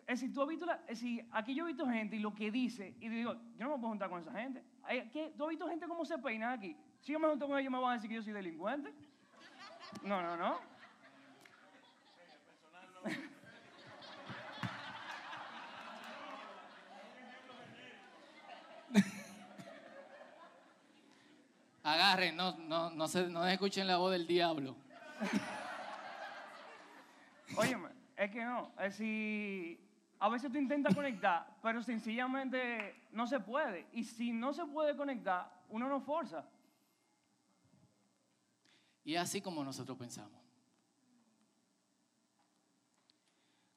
es 0.07 0.19
decir, 0.19 0.33
tú 0.33 0.41
has 0.41 0.47
visto, 0.47 0.65
la, 0.65 0.75
es 0.87 0.99
decir, 0.99 1.27
aquí 1.31 1.53
yo 1.53 1.65
he 1.65 1.67
visto 1.67 1.85
gente 1.85 2.15
y 2.15 2.19
lo 2.19 2.33
que 2.33 2.49
dice, 2.49 2.95
y 2.99 3.07
digo, 3.09 3.33
yo 3.33 3.65
no 3.65 3.71
me 3.71 3.77
puedo 3.77 3.89
juntar 3.89 4.09
con 4.09 4.19
esa 4.19 4.31
gente. 4.31 4.63
¿qué? 5.11 5.33
¿Tú 5.37 5.43
has 5.43 5.49
visto 5.49 5.67
gente 5.67 5.87
cómo 5.87 6.03
se 6.05 6.17
peina 6.17 6.53
aquí? 6.53 6.75
Si 7.01 7.11
yo 7.11 7.19
me 7.19 7.27
junto 7.27 7.47
con 7.47 7.59
ellos, 7.59 7.71
me 7.71 7.79
van 7.79 7.91
a 7.91 7.95
decir 7.95 8.09
que 8.09 8.15
yo 8.15 8.23
soy 8.23 8.33
delincuente. 8.33 8.93
No, 10.01 10.21
no, 10.23 10.35
no. 10.35 10.72
Agarren, 21.83 22.37
no, 22.37 22.57
no, 22.57 22.89
no, 22.91 23.07
se, 23.09 23.27
no 23.27 23.45
escuchen 23.45 23.85
la 23.85 23.97
voz 23.97 24.13
del 24.13 24.25
diablo. 24.25 24.77
Óyeme, 27.57 27.89
es 28.15 28.31
que 28.31 28.45
no. 28.45 28.71
Es 28.79 28.97
decir, 28.97 29.79
a 30.17 30.29
veces 30.29 30.49
tú 30.49 30.57
intentas 30.57 30.95
conectar, 30.95 31.45
pero 31.61 31.83
sencillamente 31.83 33.07
no 33.11 33.27
se 33.27 33.41
puede. 33.41 33.85
Y 33.91 34.05
si 34.05 34.31
no 34.31 34.53
se 34.53 34.65
puede 34.65 34.95
conectar, 34.95 35.51
uno 35.69 35.89
no 35.89 35.99
forza. 35.99 36.45
Y 39.03 39.15
es 39.15 39.21
así 39.21 39.41
como 39.41 39.61
nosotros 39.61 39.97
pensamos. 39.97 40.41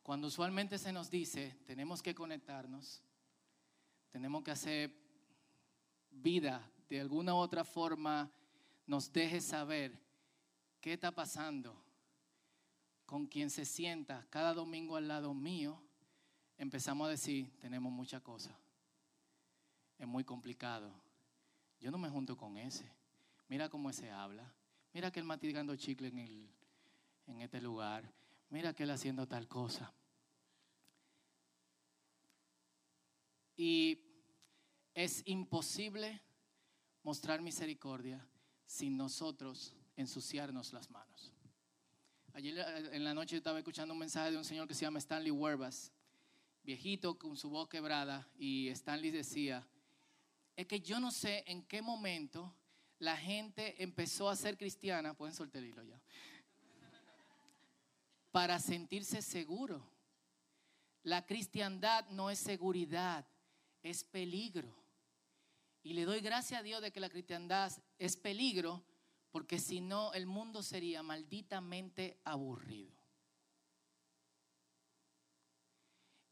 Cuando 0.04 0.28
usualmente 0.28 0.78
se 0.78 0.92
nos 0.92 1.10
dice, 1.10 1.58
tenemos 1.66 2.00
que 2.00 2.14
conectarnos, 2.14 3.02
tenemos 4.12 4.44
que 4.44 4.52
hacer 4.52 4.94
vida 6.12 6.62
de 6.88 7.00
alguna 7.00 7.34
u 7.34 7.38
otra 7.38 7.64
forma, 7.64 8.30
nos 8.86 9.12
deje 9.12 9.40
saber 9.40 9.98
qué 10.80 10.92
está 10.92 11.10
pasando 11.10 11.82
con 13.04 13.26
quien 13.26 13.50
se 13.50 13.64
sienta 13.64 14.26
cada 14.30 14.54
domingo 14.54 14.96
al 14.96 15.08
lado 15.08 15.34
mío, 15.34 15.82
empezamos 16.58 17.06
a 17.06 17.10
decir, 17.10 17.50
tenemos 17.60 17.92
muchas 17.92 18.22
cosas, 18.22 18.54
es 19.98 20.06
muy 20.06 20.24
complicado, 20.24 20.92
yo 21.80 21.90
no 21.90 21.98
me 21.98 22.08
junto 22.08 22.36
con 22.36 22.56
ese, 22.56 22.90
mira 23.48 23.68
cómo 23.68 23.90
ese 23.90 24.10
habla, 24.10 24.52
mira 24.92 25.10
que 25.10 25.20
él 25.20 25.26
matigando 25.26 25.76
chicle 25.76 26.08
en, 26.08 26.18
el, 26.18 26.50
en 27.26 27.42
este 27.42 27.60
lugar, 27.60 28.12
mira 28.50 28.72
que 28.72 28.84
él 28.84 28.90
haciendo 28.90 29.26
tal 29.26 29.48
cosa. 29.48 29.92
Y 33.56 33.98
es 34.94 35.22
imposible 35.26 36.20
mostrar 37.06 37.40
misericordia 37.40 38.20
sin 38.66 38.96
nosotros 38.96 39.72
ensuciarnos 39.96 40.72
las 40.72 40.90
manos. 40.90 41.32
Ayer 42.32 42.58
eh, 42.58 42.96
en 42.96 43.04
la 43.04 43.14
noche 43.14 43.36
estaba 43.36 43.58
escuchando 43.58 43.94
un 43.94 44.00
mensaje 44.00 44.32
de 44.32 44.36
un 44.36 44.44
señor 44.44 44.66
que 44.66 44.74
se 44.74 44.80
llama 44.80 44.98
Stanley 44.98 45.30
Werbas, 45.30 45.92
viejito 46.64 47.16
con 47.16 47.36
su 47.36 47.48
voz 47.48 47.68
quebrada, 47.68 48.28
y 48.36 48.70
Stanley 48.70 49.12
decía, 49.12 49.64
es 50.56 50.66
que 50.66 50.80
yo 50.80 50.98
no 50.98 51.12
sé 51.12 51.44
en 51.46 51.62
qué 51.62 51.80
momento 51.80 52.52
la 52.98 53.16
gente 53.16 53.80
empezó 53.80 54.28
a 54.28 54.34
ser 54.34 54.58
cristiana, 54.58 55.14
pueden 55.14 55.32
soltar 55.32 55.62
hilo 55.62 55.84
ya, 55.84 56.02
para 58.32 58.58
sentirse 58.58 59.22
seguro. 59.22 59.80
La 61.04 61.24
cristiandad 61.24 62.08
no 62.08 62.30
es 62.30 62.40
seguridad, 62.40 63.24
es 63.84 64.02
peligro. 64.02 64.85
Y 65.86 65.92
le 65.92 66.04
doy 66.04 66.18
gracias 66.18 66.58
a 66.58 66.64
Dios 66.64 66.82
de 66.82 66.90
que 66.90 66.98
la 66.98 67.08
cristiandad 67.08 67.70
es 67.96 68.16
peligro, 68.16 68.82
porque 69.30 69.60
si 69.60 69.80
no 69.80 70.12
el 70.14 70.26
mundo 70.26 70.60
sería 70.64 71.00
malditamente 71.04 72.18
aburrido. 72.24 72.92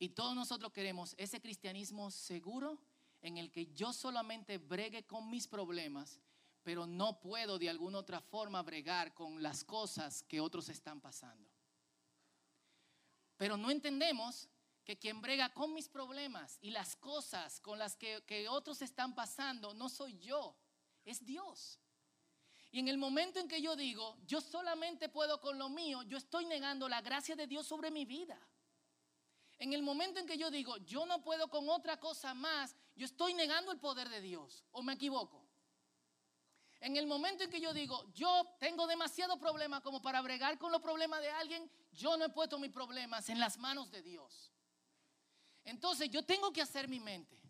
Y 0.01 0.09
todos 0.09 0.35
nosotros 0.35 0.73
queremos 0.73 1.14
ese 1.19 1.40
cristianismo 1.40 2.11
seguro 2.11 2.81
en 3.23 3.38
el 3.38 3.53
que 3.53 3.73
yo 3.73 3.93
solamente 3.93 4.59
bregue 4.59 5.07
con 5.07 5.31
mis 5.31 5.47
problemas, 5.47 6.19
pero 6.64 6.88
no 6.88 7.21
puedo 7.21 7.57
de 7.57 7.71
alguna 7.71 7.99
otra 7.99 8.21
forma 8.21 8.61
bregar 8.61 9.14
con 9.14 9.40
las 9.40 9.62
cosas 9.62 10.25
que 10.25 10.40
otros 10.40 10.69
están 10.69 11.01
pasando. 11.01 11.49
Pero 13.37 13.57
no 13.57 13.71
entendemos 13.71 14.49
que 14.85 14.99
quien 14.99 15.20
brega 15.20 15.53
con 15.53 15.73
mis 15.73 15.88
problemas 15.88 16.59
y 16.61 16.70
las 16.70 16.97
cosas 16.97 17.61
con 17.61 17.79
las 17.79 17.97
que, 17.97 18.23
que 18.27 18.49
otros 18.49 18.83
están 18.83 19.14
pasando 19.14 19.75
no 19.75 19.88
soy 19.88 20.18
yo, 20.18 20.57
es 21.05 21.25
Dios. 21.25 21.79
Y 22.70 22.81
en 22.81 22.88
el 22.88 22.99
momento 22.99 23.38
en 23.38 23.49
que 23.49 23.62
yo 23.62 23.77
digo, 23.77 24.16
yo 24.27 24.40
solamente 24.40 25.09
puedo 25.09 25.40
con 25.40 25.59
lo 25.59 25.68
mío, 25.68 26.03
yo 26.03 26.18
estoy 26.18 26.44
negando 26.44 26.88
la 26.88 27.01
gracia 27.01 27.37
de 27.37 27.47
Dios 27.47 27.66
sobre 27.66 27.90
mi 27.90 28.05
vida. 28.05 28.38
En 29.59 29.73
el 29.73 29.83
momento 29.83 30.18
en 30.18 30.27
que 30.27 30.37
yo 30.37 30.51
digo, 30.51 30.77
yo 30.79 31.07
no 31.07 31.23
puedo 31.23 31.49
con 31.49 31.68
otra 31.70 31.99
cosa 32.01 32.35
más, 32.35 32.75
yo 32.97 33.07
estoy 33.07 33.33
negando 33.35 33.70
el 33.70 33.79
poder 33.79 34.09
de 34.09 34.20
Dios. 34.20 34.64
¿O 34.73 34.83
me 34.83 34.94
equivoco? 34.94 35.47
En 36.81 36.97
el 36.97 37.07
momento 37.07 37.44
en 37.44 37.51
que 37.51 37.61
yo 37.61 37.73
digo, 37.73 38.12
yo 38.12 38.57
tengo 38.59 38.87
demasiado 38.87 39.38
problema 39.38 39.81
como 39.81 40.03
para 40.03 40.20
bregar 40.20 40.59
con 40.59 40.73
los 40.73 40.83
problemas 40.83 41.20
de 41.20 41.31
alguien, 41.31 41.70
yo 41.92 42.16
no 42.16 42.25
he 42.25 42.29
puesto 42.29 42.59
mis 42.59 42.73
problemas 42.73 43.29
en 43.29 43.38
las 43.38 43.57
manos 43.57 43.90
de 43.90 44.03
Dios. 44.03 44.54
Entonces 45.64 46.11
yo 46.11 46.24
tengo 46.24 46.53
que 46.53 46.62
hacer 46.62 46.88
mi 46.88 47.00
mente. 47.00 47.40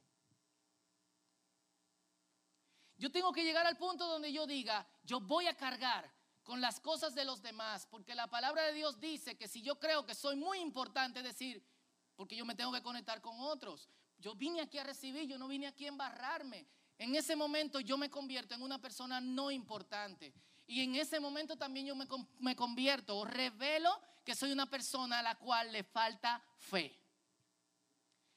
Yo 2.96 3.10
tengo 3.10 3.32
que 3.32 3.44
llegar 3.44 3.66
al 3.66 3.76
punto 3.76 4.06
donde 4.06 4.32
yo 4.32 4.46
diga, 4.46 4.86
yo 5.02 5.20
voy 5.20 5.46
a 5.46 5.56
cargar 5.56 6.10
con 6.44 6.60
las 6.60 6.78
cosas 6.78 7.14
de 7.14 7.24
los 7.24 7.42
demás, 7.42 7.86
porque 7.90 8.14
la 8.14 8.28
palabra 8.28 8.62
de 8.62 8.74
Dios 8.74 9.00
dice 9.00 9.36
que 9.36 9.48
si 9.48 9.62
yo 9.62 9.78
creo 9.80 10.06
que 10.06 10.14
soy 10.14 10.36
muy 10.36 10.60
importante, 10.60 11.18
es 11.18 11.24
decir, 11.24 11.66
porque 12.14 12.36
yo 12.36 12.44
me 12.44 12.54
tengo 12.54 12.72
que 12.72 12.82
conectar 12.82 13.20
con 13.20 13.40
otros. 13.40 13.88
Yo 14.18 14.34
vine 14.34 14.60
aquí 14.60 14.78
a 14.78 14.84
recibir, 14.84 15.28
yo 15.28 15.38
no 15.38 15.48
vine 15.48 15.66
aquí 15.66 15.86
a 15.86 15.88
embarrarme. 15.88 16.66
En 16.98 17.16
ese 17.16 17.34
momento 17.34 17.80
yo 17.80 17.98
me 17.98 18.10
convierto 18.10 18.54
en 18.54 18.62
una 18.62 18.80
persona 18.80 19.20
no 19.20 19.50
importante. 19.50 20.32
Y 20.66 20.82
en 20.82 20.94
ese 20.94 21.18
momento 21.18 21.56
también 21.56 21.86
yo 21.86 21.96
me, 21.96 22.06
me 22.38 22.54
convierto 22.54 23.18
o 23.18 23.24
revelo 23.24 23.90
que 24.24 24.34
soy 24.34 24.52
una 24.52 24.66
persona 24.66 25.18
a 25.18 25.22
la 25.22 25.34
cual 25.34 25.72
le 25.72 25.82
falta 25.82 26.42
fe. 26.56 27.03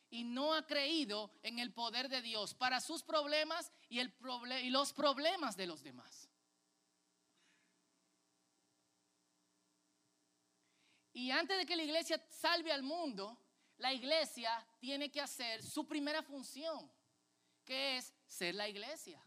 Y 0.10 0.24
no 0.24 0.54
ha 0.54 0.66
creído 0.66 1.32
en 1.44 1.60
el 1.60 1.74
poder 1.74 2.08
de 2.10 2.22
Dios 2.22 2.54
para 2.54 2.80
sus 2.80 3.04
problemas 3.04 3.72
y, 3.90 4.02
los 4.70 4.94
problemas 4.94 5.58
de 5.58 5.68
los 5.68 5.84
demás. 5.84 6.30
Y 11.14 11.32
antes 11.32 11.58
de 11.58 11.66
que 11.66 11.76
la 11.76 11.84
iglesia 11.84 12.24
salve 12.30 12.72
al 12.72 12.84
mundo, 12.84 13.38
la 13.78 13.92
iglesia 13.92 14.66
tiene 14.80 15.12
que 15.12 15.20
hacer 15.20 15.64
su 15.64 15.88
primera 15.88 16.22
función, 16.24 16.92
que 17.66 17.98
es 17.98 18.14
ser 18.28 18.56
la 18.56 18.70
iglesia. 18.70 19.22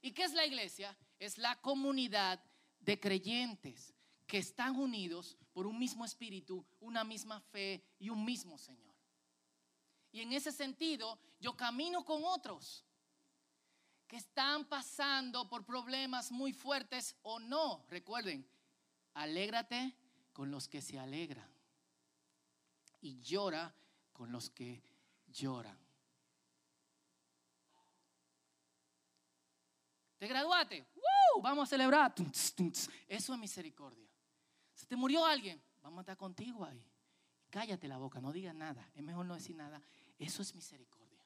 ¿Y 0.00 0.12
qué 0.12 0.24
es 0.24 0.32
la 0.32 0.46
iglesia? 0.46 0.96
Es 1.18 1.36
la 1.38 1.60
comunidad 1.60 2.42
de 2.80 3.00
creyentes 3.00 3.94
que 4.26 4.38
están 4.38 4.76
unidos 4.76 5.36
por 5.52 5.66
un 5.66 5.78
mismo 5.78 6.04
espíritu, 6.04 6.64
una 6.80 7.04
misma 7.04 7.40
fe 7.40 7.84
y 7.98 8.10
un 8.10 8.24
mismo 8.24 8.58
Señor. 8.58 8.93
Y 10.14 10.20
en 10.20 10.32
ese 10.32 10.52
sentido, 10.52 11.18
yo 11.40 11.56
camino 11.56 12.04
con 12.04 12.22
otros 12.24 12.84
que 14.06 14.14
están 14.16 14.64
pasando 14.64 15.48
por 15.48 15.64
problemas 15.64 16.30
muy 16.30 16.52
fuertes 16.52 17.16
o 17.22 17.40
no. 17.40 17.84
Recuerden, 17.88 18.48
alégrate 19.14 19.92
con 20.32 20.52
los 20.52 20.68
que 20.68 20.80
se 20.80 21.00
alegran 21.00 21.52
y 23.00 23.20
llora 23.22 23.74
con 24.12 24.30
los 24.30 24.50
que 24.50 24.80
lloran. 25.26 25.76
¿Te 30.16 30.28
graduaste? 30.28 30.86
Vamos 31.42 31.64
a 31.64 31.70
celebrar. 31.70 32.14
Eso 33.08 33.34
es 33.34 33.40
misericordia. 33.40 34.08
Si 34.74 34.86
te 34.86 34.94
murió 34.94 35.26
alguien, 35.26 35.60
vamos 35.82 35.98
a 35.98 36.00
estar 36.02 36.16
contigo 36.16 36.64
ahí. 36.64 36.88
Cállate 37.50 37.88
la 37.88 37.98
boca, 37.98 38.20
no 38.20 38.32
digas 38.32 38.54
nada. 38.54 38.88
Es 38.94 39.02
mejor 39.02 39.26
no 39.26 39.34
decir 39.34 39.56
nada. 39.56 39.82
Eso 40.18 40.42
es 40.42 40.54
misericordia. 40.54 41.24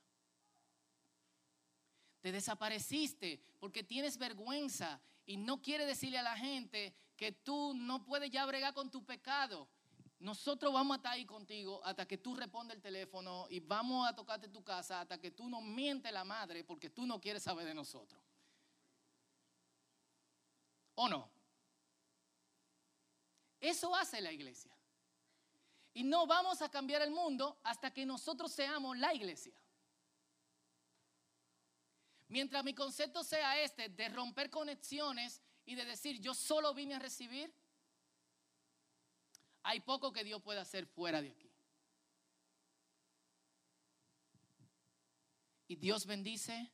Te 2.20 2.32
desapareciste 2.32 3.40
porque 3.60 3.82
tienes 3.82 4.18
vergüenza 4.18 5.00
y 5.26 5.36
no 5.36 5.62
quieres 5.62 5.86
decirle 5.86 6.18
a 6.18 6.22
la 6.22 6.36
gente 6.36 6.94
que 7.16 7.32
tú 7.32 7.74
no 7.74 8.04
puedes 8.04 8.30
ya 8.30 8.46
bregar 8.46 8.74
con 8.74 8.90
tu 8.90 9.04
pecado. 9.04 9.68
Nosotros 10.20 10.72
vamos 10.72 10.94
a 10.94 10.96
estar 10.96 11.12
ahí 11.12 11.24
contigo 11.24 11.80
hasta 11.84 12.06
que 12.06 12.18
tú 12.18 12.34
respondas 12.34 12.76
el 12.76 12.82
teléfono 12.82 13.46
y 13.50 13.60
vamos 13.60 14.08
a 14.08 14.16
tocarte 14.16 14.48
tu 14.48 14.64
casa 14.64 15.00
hasta 15.00 15.18
que 15.18 15.30
tú 15.30 15.48
no 15.48 15.60
mientes 15.60 16.12
la 16.12 16.24
madre 16.24 16.64
porque 16.64 16.90
tú 16.90 17.06
no 17.06 17.20
quieres 17.20 17.42
saber 17.42 17.66
de 17.66 17.74
nosotros. 17.74 18.20
¿O 20.96 21.08
no? 21.08 21.30
Eso 23.60 23.94
hace 23.94 24.20
la 24.20 24.32
iglesia. 24.32 24.72
Y 25.94 26.04
no 26.04 26.26
vamos 26.26 26.62
a 26.62 26.70
cambiar 26.70 27.02
el 27.02 27.10
mundo 27.10 27.58
hasta 27.62 27.92
que 27.92 28.06
nosotros 28.06 28.52
seamos 28.52 28.96
la 28.98 29.14
iglesia. 29.14 29.54
Mientras 32.28 32.62
mi 32.62 32.74
concepto 32.74 33.24
sea 33.24 33.60
este 33.62 33.88
de 33.88 34.08
romper 34.10 34.50
conexiones 34.50 35.40
y 35.64 35.74
de 35.74 35.84
decir 35.84 36.20
yo 36.20 36.34
solo 36.34 36.74
vine 36.74 36.94
a 36.94 36.98
recibir, 36.98 37.52
hay 39.62 39.80
poco 39.80 40.12
que 40.12 40.24
Dios 40.24 40.42
pueda 40.42 40.62
hacer 40.62 40.86
fuera 40.86 41.20
de 41.20 41.30
aquí. 41.30 41.50
Y 45.68 45.76
Dios 45.76 46.06
bendice 46.06 46.70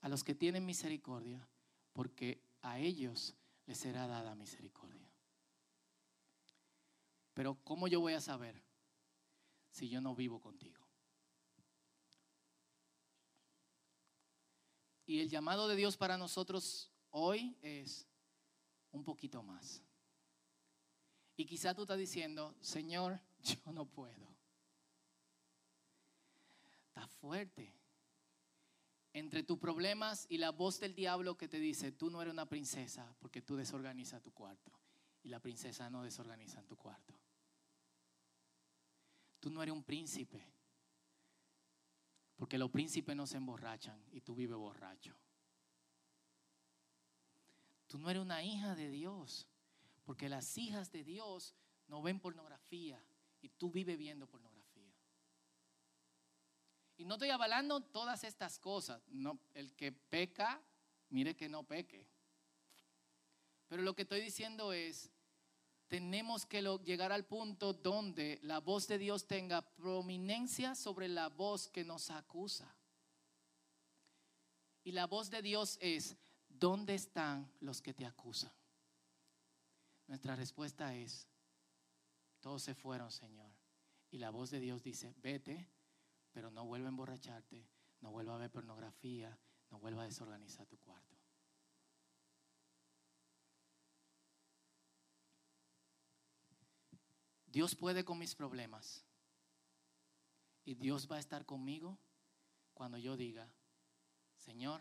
a 0.00 0.08
los 0.08 0.24
que 0.24 0.34
tienen 0.34 0.66
misericordia, 0.66 1.48
porque 1.92 2.42
a 2.60 2.80
ellos 2.80 3.34
les 3.66 3.78
será 3.78 4.08
dada 4.08 4.34
misericordia. 4.34 4.91
Pero 7.42 7.58
¿cómo 7.64 7.88
yo 7.88 7.98
voy 7.98 8.12
a 8.12 8.20
saber 8.20 8.62
si 9.68 9.88
yo 9.88 10.00
no 10.00 10.14
vivo 10.14 10.40
contigo? 10.40 10.80
Y 15.06 15.18
el 15.18 15.28
llamado 15.28 15.66
de 15.66 15.74
Dios 15.74 15.96
para 15.96 16.16
nosotros 16.16 16.92
hoy 17.10 17.56
es 17.60 18.06
un 18.92 19.02
poquito 19.02 19.42
más. 19.42 19.82
Y 21.36 21.44
quizá 21.44 21.74
tú 21.74 21.82
estás 21.82 21.98
diciendo, 21.98 22.54
Señor, 22.60 23.20
yo 23.42 23.72
no 23.72 23.86
puedo. 23.86 24.36
Está 26.86 27.08
fuerte. 27.08 27.74
Entre 29.12 29.42
tus 29.42 29.58
problemas 29.58 30.26
y 30.28 30.38
la 30.38 30.50
voz 30.50 30.78
del 30.78 30.94
diablo 30.94 31.36
que 31.36 31.48
te 31.48 31.58
dice, 31.58 31.90
tú 31.90 32.08
no 32.08 32.22
eres 32.22 32.34
una 32.34 32.48
princesa 32.48 33.16
porque 33.18 33.42
tú 33.42 33.56
desorganizas 33.56 34.22
tu 34.22 34.30
cuarto. 34.32 34.70
Y 35.24 35.28
la 35.28 35.40
princesa 35.40 35.90
no 35.90 36.04
desorganiza 36.04 36.60
en 36.60 36.68
tu 36.68 36.76
cuarto. 36.76 37.21
Tú 39.42 39.50
no 39.50 39.60
eres 39.60 39.74
un 39.74 39.82
príncipe 39.82 40.40
porque 42.42 42.58
los 42.58 42.70
príncipes 42.70 43.14
no 43.14 43.24
se 43.24 43.36
emborrachan 43.36 44.04
y 44.10 44.20
tú 44.20 44.34
vives 44.34 44.56
borracho. 44.56 45.14
Tú 47.86 47.98
no 47.98 48.10
eres 48.10 48.20
una 48.20 48.42
hija 48.42 48.74
de 48.74 48.90
Dios, 48.90 49.46
porque 50.04 50.28
las 50.28 50.58
hijas 50.58 50.90
de 50.90 51.04
Dios 51.04 51.54
no 51.86 52.02
ven 52.02 52.18
pornografía 52.18 53.00
y 53.40 53.48
tú 53.48 53.70
vives 53.70 53.96
viendo 53.96 54.26
pornografía. 54.26 54.92
Y 56.96 57.04
no 57.04 57.14
estoy 57.14 57.30
avalando 57.30 57.80
todas 57.80 58.24
estas 58.24 58.58
cosas. 58.58 59.00
No, 59.06 59.38
el 59.54 59.72
que 59.76 59.92
peca, 59.92 60.60
mire 61.10 61.36
que 61.36 61.48
no 61.48 61.62
peque. 61.62 62.08
Pero 63.68 63.82
lo 63.82 63.94
que 63.94 64.02
estoy 64.02 64.20
diciendo 64.20 64.72
es, 64.72 65.12
tenemos 65.92 66.46
que 66.46 66.62
llegar 66.86 67.12
al 67.12 67.26
punto 67.26 67.74
donde 67.74 68.38
la 68.44 68.60
voz 68.60 68.88
de 68.88 68.96
Dios 68.96 69.26
tenga 69.26 69.60
prominencia 69.60 70.74
sobre 70.74 71.06
la 71.06 71.28
voz 71.28 71.68
que 71.68 71.84
nos 71.84 72.08
acusa. 72.10 72.74
Y 74.84 74.92
la 74.92 75.06
voz 75.06 75.28
de 75.28 75.42
Dios 75.42 75.76
es, 75.82 76.16
¿dónde 76.48 76.94
están 76.94 77.52
los 77.60 77.82
que 77.82 77.92
te 77.92 78.06
acusan? 78.06 78.50
Nuestra 80.06 80.34
respuesta 80.34 80.94
es, 80.94 81.28
todos 82.40 82.62
se 82.62 82.74
fueron, 82.74 83.10
Señor. 83.10 83.52
Y 84.10 84.16
la 84.16 84.30
voz 84.30 84.48
de 84.48 84.60
Dios 84.60 84.82
dice, 84.82 85.14
vete, 85.18 85.68
pero 86.32 86.50
no 86.50 86.64
vuelva 86.64 86.86
a 86.86 86.88
emborracharte, 86.88 87.68
no 88.00 88.10
vuelva 88.10 88.36
a 88.36 88.38
ver 88.38 88.50
pornografía, 88.50 89.38
no 89.70 89.78
vuelva 89.78 90.04
a 90.04 90.06
desorganizar 90.06 90.66
tu 90.66 90.78
cuarto. 90.78 91.11
Dios 97.52 97.74
puede 97.74 98.04
con 98.04 98.18
mis 98.18 98.34
problemas. 98.34 99.04
Y 100.64 100.74
Dios 100.74 101.06
va 101.10 101.16
a 101.16 101.20
estar 101.20 101.44
conmigo 101.44 101.98
cuando 102.72 102.96
yo 102.96 103.16
diga, 103.16 103.46
Señor, 104.38 104.80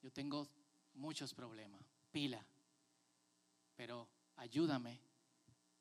yo 0.00 0.10
tengo 0.10 0.48
muchos 0.94 1.34
problemas, 1.34 1.84
pila, 2.10 2.44
pero 3.76 4.08
ayúdame 4.36 4.98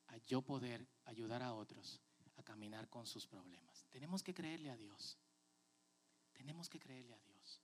a 0.07 0.17
yo 0.27 0.41
poder 0.41 0.85
ayudar 1.05 1.41
a 1.41 1.53
otros 1.53 2.01
a 2.35 2.43
caminar 2.43 2.89
con 2.89 3.05
sus 3.05 3.25
problemas. 3.25 3.85
Tenemos 3.89 4.21
que 4.21 4.33
creerle 4.33 4.71
a 4.71 4.77
Dios. 4.77 5.17
Tenemos 6.33 6.69
que 6.69 6.79
creerle 6.79 7.13
a 7.13 7.19
Dios. 7.19 7.61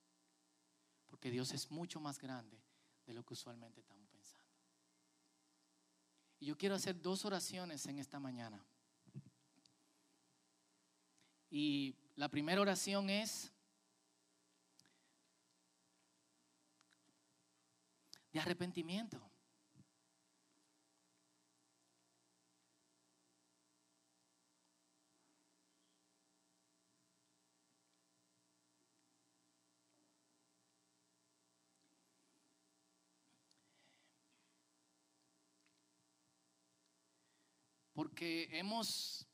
Porque 1.07 1.31
Dios 1.31 1.51
es 1.53 1.71
mucho 1.71 1.99
más 1.99 2.19
grande 2.19 2.61
de 3.05 3.13
lo 3.13 3.23
que 3.25 3.33
usualmente 3.33 3.79
estamos 3.81 4.07
pensando. 4.09 4.34
Y 6.39 6.47
yo 6.47 6.57
quiero 6.57 6.75
hacer 6.75 7.01
dos 7.01 7.25
oraciones 7.25 7.85
en 7.85 7.99
esta 7.99 8.19
mañana. 8.19 8.63
Y 11.49 11.95
la 12.15 12.29
primera 12.29 12.61
oración 12.61 13.09
es 13.09 13.51
de 18.31 18.39
arrepentimiento. 18.39 19.21
Porque 38.15 38.47
hemos 38.57 39.27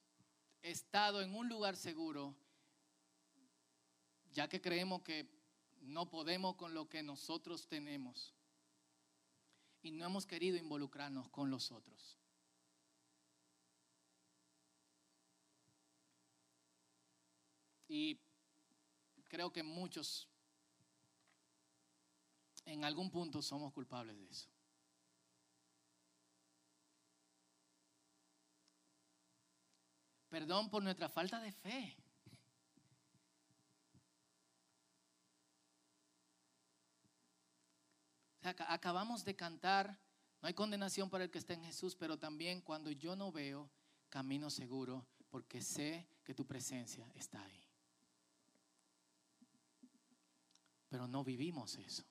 estado 0.63 1.21
en 1.21 1.35
un 1.35 1.47
lugar 1.47 1.75
seguro, 1.75 2.35
ya 4.33 4.49
que 4.49 4.59
creemos 4.59 5.03
que 5.03 5.29
no 5.81 6.09
podemos 6.09 6.55
con 6.55 6.73
lo 6.73 6.89
que 6.89 7.03
nosotros 7.03 7.67
tenemos 7.67 8.33
y 9.83 9.91
no 9.91 10.07
hemos 10.07 10.25
querido 10.25 10.57
involucrarnos 10.57 11.29
con 11.29 11.51
los 11.51 11.71
otros. 11.71 12.17
Y 17.87 18.19
creo 19.27 19.53
que 19.53 19.61
muchos 19.61 20.27
en 22.65 22.83
algún 22.83 23.11
punto 23.11 23.43
somos 23.43 23.71
culpables 23.73 24.17
de 24.17 24.27
eso. 24.27 24.49
Perdón 30.31 30.69
por 30.69 30.81
nuestra 30.81 31.09
falta 31.09 31.41
de 31.41 31.51
fe. 31.51 31.97
acabamos 38.43 39.23
de 39.23 39.35
cantar, 39.35 39.99
no 40.41 40.47
hay 40.47 40.53
condenación 40.53 41.09
para 41.09 41.25
el 41.25 41.29
que 41.29 41.37
está 41.37 41.53
en 41.53 41.63
Jesús, 41.63 41.95
pero 41.95 42.17
también 42.17 42.61
cuando 42.61 42.89
yo 42.91 43.15
no 43.15 43.31
veo, 43.31 43.69
camino 44.09 44.49
seguro, 44.49 45.05
porque 45.29 45.61
sé 45.61 46.07
que 46.23 46.33
tu 46.33 46.47
presencia 46.47 47.05
está 47.13 47.43
ahí. 47.43 47.63
Pero 50.89 51.07
no 51.07 51.23
vivimos 51.25 51.75
eso. 51.75 52.03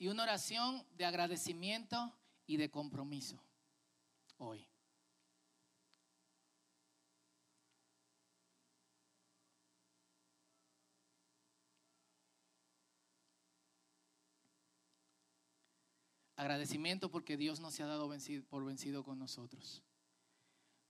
Y 0.00 0.08
una 0.08 0.22
oración 0.22 0.82
de 0.96 1.04
agradecimiento 1.04 2.16
y 2.46 2.56
de 2.56 2.70
compromiso 2.70 3.38
hoy. 4.38 4.66
Agradecimiento 16.34 17.10
porque 17.10 17.36
Dios 17.36 17.60
no 17.60 17.70
se 17.70 17.82
ha 17.82 17.86
dado 17.86 18.10
por 18.48 18.64
vencido 18.64 19.04
con 19.04 19.18
nosotros. 19.18 19.82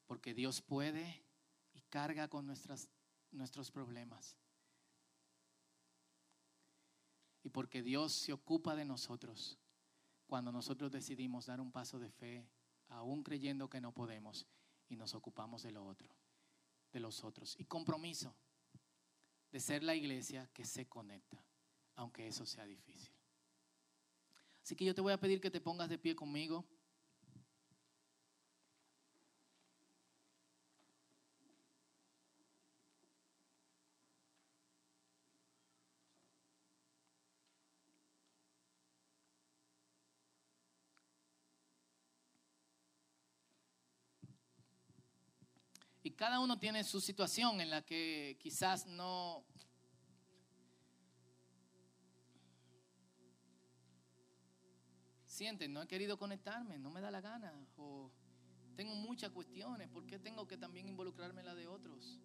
Porque 0.06 0.34
Dios 0.34 0.62
puede 0.62 1.24
y 1.72 1.80
carga 1.88 2.28
con 2.28 2.46
nuestras, 2.46 2.88
nuestros 3.32 3.72
problemas. 3.72 4.36
Y 7.42 7.48
porque 7.48 7.83
Dios 7.83 8.12
se 8.12 8.33
ocupa 8.33 8.74
de 8.76 8.85
nosotros 8.85 9.59
cuando 10.26 10.53
nosotros 10.53 10.92
decidimos 10.92 11.46
dar 11.46 11.61
un 11.61 11.72
paso 11.72 11.98
de 11.98 12.11
fe, 12.11 12.46
aún 12.88 13.22
creyendo 13.22 13.68
que 13.68 13.81
no 13.81 13.92
podemos, 13.92 14.46
y 14.88 14.96
nos 14.96 15.14
ocupamos 15.14 15.62
de 15.62 15.72
lo 15.72 15.85
otro, 15.85 16.09
de 16.92 17.00
los 17.00 17.24
otros. 17.24 17.57
Y 17.59 17.64
compromiso 17.64 18.35
de 19.50 19.61
ser 19.61 19.83
la 19.83 19.94
iglesia 19.94 20.48
que 20.53 20.64
se 20.64 20.87
conecta, 20.87 21.42
aunque 21.96 22.26
eso 22.26 22.46
sea 22.46 22.66
difícil. 22.66 23.12
Así 24.62 24.76
que 24.76 24.85
yo 24.85 24.94
te 24.94 25.00
voy 25.00 25.12
a 25.12 25.18
pedir 25.18 25.40
que 25.40 25.50
te 25.50 25.61
pongas 25.61 25.88
de 25.88 25.98
pie 25.98 26.14
conmigo. 26.14 26.64
Cada 46.20 46.38
uno 46.38 46.59
tiene 46.59 46.85
su 46.85 47.00
situación 47.00 47.62
en 47.62 47.70
la 47.70 47.80
que 47.80 48.37
quizás 48.38 48.85
no 48.85 49.42
sienten, 55.24 55.72
no 55.72 55.80
he 55.80 55.87
querido 55.87 56.18
conectarme, 56.18 56.78
no 56.78 56.90
me 56.90 57.00
da 57.00 57.11
la 57.11 57.22
gana, 57.22 57.54
o 57.78 58.12
tengo 58.76 58.94
muchas 58.96 59.30
cuestiones, 59.30 59.88
¿por 59.88 60.04
qué 60.04 60.18
tengo 60.18 60.46
que 60.46 60.59
también 60.59 60.90
involucrarme 60.90 61.40
en 61.40 61.46
la 61.46 61.54
de 61.54 61.66
otros? 61.66 62.20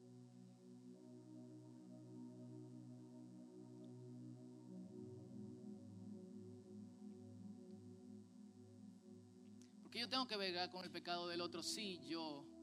Porque 9.83 9.99
yo 10.01 10.09
tengo 10.09 10.27
que 10.27 10.35
ver 10.35 10.69
con 10.69 10.83
el 10.83 10.91
pecado 10.91 11.29
del 11.29 11.39
otro, 11.39 11.63
sí, 11.63 12.01
yo. 12.05 12.54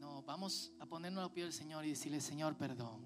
No, 0.00 0.22
vamos 0.22 0.72
a 0.80 0.86
ponernos 0.86 1.22
a 1.22 1.32
pies 1.32 1.44
del 1.44 1.52
Señor 1.52 1.84
y 1.84 1.90
decirle, 1.90 2.22
Señor, 2.22 2.56
perdón. 2.56 3.02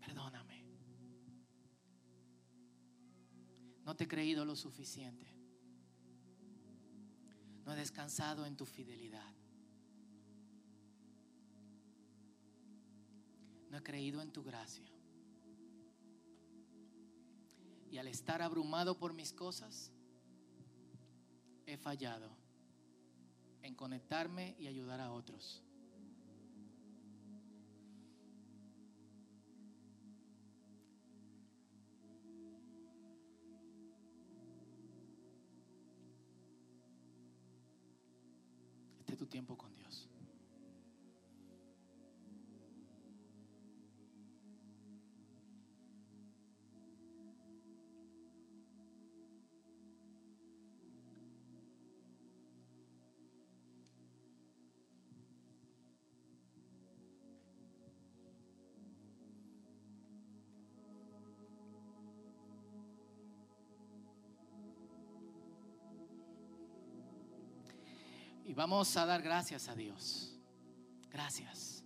Perdóname. 0.00 0.64
No 3.84 3.94
te 3.94 4.04
he 4.04 4.08
creído 4.08 4.46
lo 4.46 4.56
suficiente. 4.56 5.26
No 7.66 7.74
he 7.74 7.76
descansado 7.76 8.46
en 8.46 8.56
tu 8.56 8.64
fidelidad. 8.64 9.34
No 13.68 13.76
he 13.76 13.82
creído 13.82 14.22
en 14.22 14.32
tu 14.32 14.42
gracia. 14.42 14.90
Y 17.90 17.98
al 17.98 18.08
estar 18.08 18.40
abrumado 18.40 18.96
por 18.96 19.12
mis 19.12 19.34
cosas, 19.34 19.92
he 21.66 21.76
fallado 21.76 22.39
en 23.62 23.74
conectarme 23.74 24.54
y 24.58 24.66
ayudar 24.66 25.00
a 25.00 25.12
otros. 25.12 25.62
tu 39.20 39.26
tiempo 39.26 39.54
con 39.54 39.74
Dios. 39.74 40.09
Y 68.50 68.52
vamos 68.52 68.96
a 68.96 69.06
dar 69.06 69.22
gracias 69.22 69.68
a 69.68 69.76
Dios. 69.76 70.36
Gracias. 71.08 71.84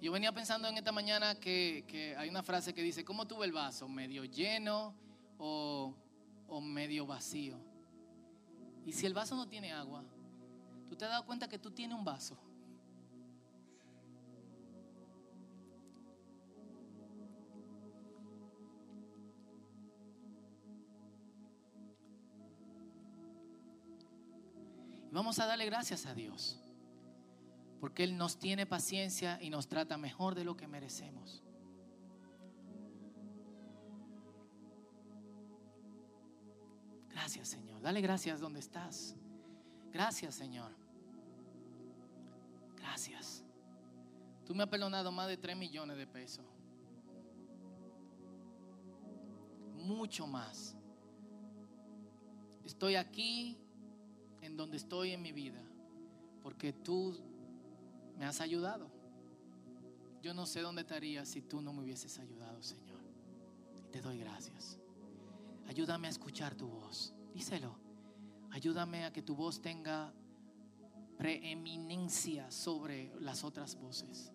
Yo 0.00 0.10
venía 0.10 0.32
pensando 0.32 0.66
en 0.66 0.78
esta 0.78 0.92
mañana 0.92 1.34
que, 1.34 2.14
hay 2.16 2.30
una 2.30 2.42
frase 2.42 2.72
que 2.72 2.80
dice, 2.80 3.04
¿cómo 3.04 3.26
tuve 3.26 3.44
el 3.44 3.52
vaso? 3.52 3.86
¿Medio 3.86 4.24
lleno 4.24 4.94
o, 5.36 5.94
o 6.48 6.60
medio 6.62 7.04
vacío? 7.04 7.60
Y 8.86 8.94
si 8.94 9.04
el 9.04 9.12
vaso 9.12 9.36
no 9.36 9.46
tiene 9.46 9.74
agua, 9.74 10.02
¿tú 10.88 10.96
te 10.96 11.04
has 11.04 11.10
dado 11.10 11.26
cuenta 11.26 11.48
que 11.48 11.58
tú 11.58 11.70
tienes 11.70 11.94
un 11.94 12.04
vaso? 12.06 12.38
Vamos 25.10 25.38
a 25.38 25.46
darle 25.46 25.66
gracias 25.66 26.06
a 26.06 26.14
Dios. 26.14 26.60
Porque 27.80 28.04
Él 28.04 28.16
nos 28.16 28.38
tiene 28.38 28.66
paciencia 28.66 29.38
y 29.40 29.50
nos 29.50 29.68
trata 29.68 29.96
mejor 29.96 30.34
de 30.34 30.44
lo 30.44 30.56
que 30.56 30.66
merecemos. 30.66 31.42
Gracias 37.10 37.48
Señor. 37.48 37.80
Dale 37.80 38.00
gracias 38.00 38.40
donde 38.40 38.60
estás. 38.60 39.16
Gracias 39.92 40.34
Señor. 40.34 40.72
Gracias. 42.76 43.44
Tú 44.44 44.54
me 44.54 44.62
has 44.62 44.68
perdonado 44.68 45.10
más 45.10 45.28
de 45.28 45.36
3 45.36 45.56
millones 45.56 45.96
de 45.96 46.06
pesos. 46.06 46.46
Mucho 49.74 50.26
más. 50.26 50.76
Estoy 52.64 52.96
aquí 52.96 53.58
en 54.46 54.56
donde 54.56 54.76
estoy 54.76 55.12
en 55.12 55.22
mi 55.22 55.32
vida, 55.32 55.62
porque 56.42 56.72
tú 56.72 57.16
me 58.16 58.24
has 58.24 58.40
ayudado. 58.40 58.90
Yo 60.22 60.34
no 60.34 60.46
sé 60.46 60.60
dónde 60.60 60.82
estaría 60.82 61.24
si 61.24 61.42
tú 61.42 61.60
no 61.60 61.72
me 61.72 61.82
hubieses 61.82 62.18
ayudado, 62.18 62.62
Señor. 62.62 63.00
Y 63.76 63.82
te 63.92 64.00
doy 64.00 64.18
gracias. 64.18 64.78
Ayúdame 65.68 66.08
a 66.08 66.10
escuchar 66.10 66.54
tu 66.54 66.66
voz. 66.68 67.12
Díselo. 67.34 67.76
Ayúdame 68.50 69.04
a 69.04 69.12
que 69.12 69.22
tu 69.22 69.36
voz 69.36 69.60
tenga 69.60 70.12
preeminencia 71.18 72.50
sobre 72.50 73.12
las 73.20 73.44
otras 73.44 73.76
voces. 73.76 74.32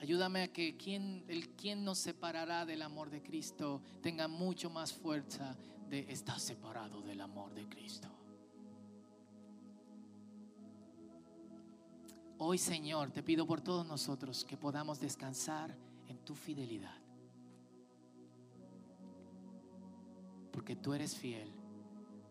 Ayúdame 0.00 0.42
a 0.42 0.52
que 0.52 0.76
quien, 0.76 1.24
el 1.28 1.50
quien 1.50 1.84
nos 1.84 1.98
separará 1.98 2.66
del 2.66 2.82
amor 2.82 3.08
de 3.10 3.22
Cristo 3.22 3.80
tenga 4.02 4.26
mucho 4.26 4.68
más 4.68 4.92
fuerza 4.92 5.56
de 5.88 6.10
estar 6.10 6.40
separado 6.40 7.02
del 7.02 7.20
amor 7.20 7.54
de 7.54 7.68
Cristo. 7.68 8.08
Hoy, 12.44 12.58
Señor, 12.58 13.12
te 13.12 13.22
pido 13.22 13.46
por 13.46 13.60
todos 13.60 13.86
nosotros 13.86 14.44
que 14.44 14.56
podamos 14.56 14.98
descansar 14.98 15.72
en 16.08 16.18
tu 16.24 16.34
fidelidad. 16.34 16.96
Porque 20.50 20.74
tú 20.74 20.92
eres 20.92 21.14
fiel, 21.14 21.48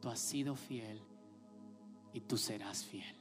tú 0.01 0.09
has 0.09 0.20
sido 0.20 0.53
fiel 0.55 1.01
y 2.12 2.20
tú 2.20 2.38
serás 2.38 2.84
fiel. 2.84 3.16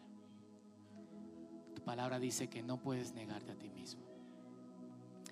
Tu 1.76 1.80
palabra 1.84 2.18
dice 2.18 2.50
que 2.50 2.60
no 2.60 2.76
puedes 2.76 3.12
negarte 3.12 3.52
a 3.52 3.56
ti 3.56 3.70
mismo. 3.70 4.02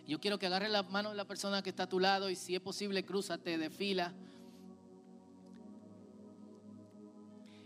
Yo 0.07 0.21
quiero 0.21 0.39
que 0.39 0.47
agarre 0.47 0.69
la 0.69 0.85
mano 0.85 1.11
de 1.11 1.17
la 1.17 1.27
persona 1.27 1.61
que 1.61 1.71
está 1.71 1.83
a 1.83 1.89
tu 1.89 1.99
lado 1.99 2.31
y 2.31 2.37
si 2.37 2.55
es 2.55 2.61
posible, 2.61 3.05
crúzate 3.05 3.59
de 3.59 3.69
fila. 3.69 4.15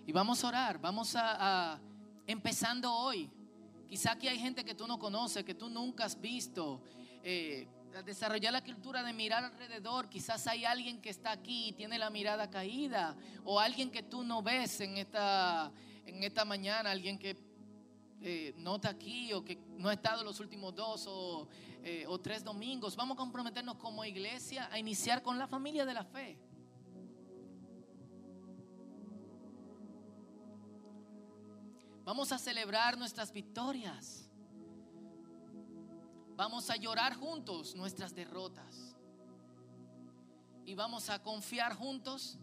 Y 0.07 0.13
vamos 0.13 0.43
a 0.43 0.49
orar, 0.49 0.81
vamos 0.81 1.13
a, 1.15 1.79
empezando 2.27 2.91
hoy. 2.91 3.31
Quizá 3.93 4.13
aquí 4.13 4.27
hay 4.27 4.39
gente 4.39 4.65
que 4.65 4.75
tú 4.75 4.87
no 4.87 4.99
conoces, 4.99 5.45
que 5.45 5.53
tú 5.55 5.69
nunca 5.69 6.07
has 6.07 6.19
visto. 6.19 6.81
Eh, 7.23 7.69
desarrollar 8.07 8.51
la 8.51 8.65
cultura 8.65 9.03
de 9.03 9.13
mirar 9.13 9.45
alrededor. 9.45 10.09
Quizás 10.09 10.47
hay 10.47 10.65
alguien 10.65 11.03
que 11.03 11.11
está 11.11 11.31
aquí 11.31 11.69
y 11.69 11.73
tiene 11.73 11.99
la 11.99 12.09
mirada 12.09 12.49
caída, 12.49 13.15
o 13.45 13.61
alguien 13.61 13.91
que 13.91 14.03
tú 14.03 14.25
no 14.25 14.43
ves 14.43 14.81
en 14.81 14.97
esta, 14.97 15.71
en 16.07 16.25
esta 16.25 16.47
mañana, 16.47 16.91
alguien 16.91 17.19
que 17.19 17.37
eh, 18.23 18.55
no 18.57 18.77
está 18.77 18.89
aquí 18.89 19.31
o 19.35 19.45
que 19.45 19.59
no 19.77 19.91
ha 19.91 19.93
estado 19.93 20.25
los 20.25 20.41
últimos 20.41 20.75
dos 20.75 21.05
o, 21.07 21.47
eh, 21.85 22.07
o 22.09 22.19
tres 22.19 22.43
domingos. 22.43 22.97
Vamos 22.97 23.17
a 23.17 23.19
comprometernos 23.19 23.77
como 23.77 24.07
iglesia 24.07 24.71
a 24.73 24.79
iniciar 24.79 25.23
con 25.23 25.39
la 25.39 25.47
familia 25.47 25.85
de 25.85 25.93
la 25.93 26.05
fe. 26.05 26.39
Vamos 32.05 32.33
a 32.33 32.39
celebrar 32.39 32.99
nuestras 32.99 33.33
victorias. 33.33 34.29
Vamos 36.37 36.71
a 36.71 36.77
llorar 36.77 37.15
juntos 37.15 37.75
nuestras 37.77 38.15
derrotas. 38.15 38.97
Y 40.65 40.75
vamos 40.75 41.11
a 41.11 41.23
confiar 41.23 41.75
juntos 41.75 42.39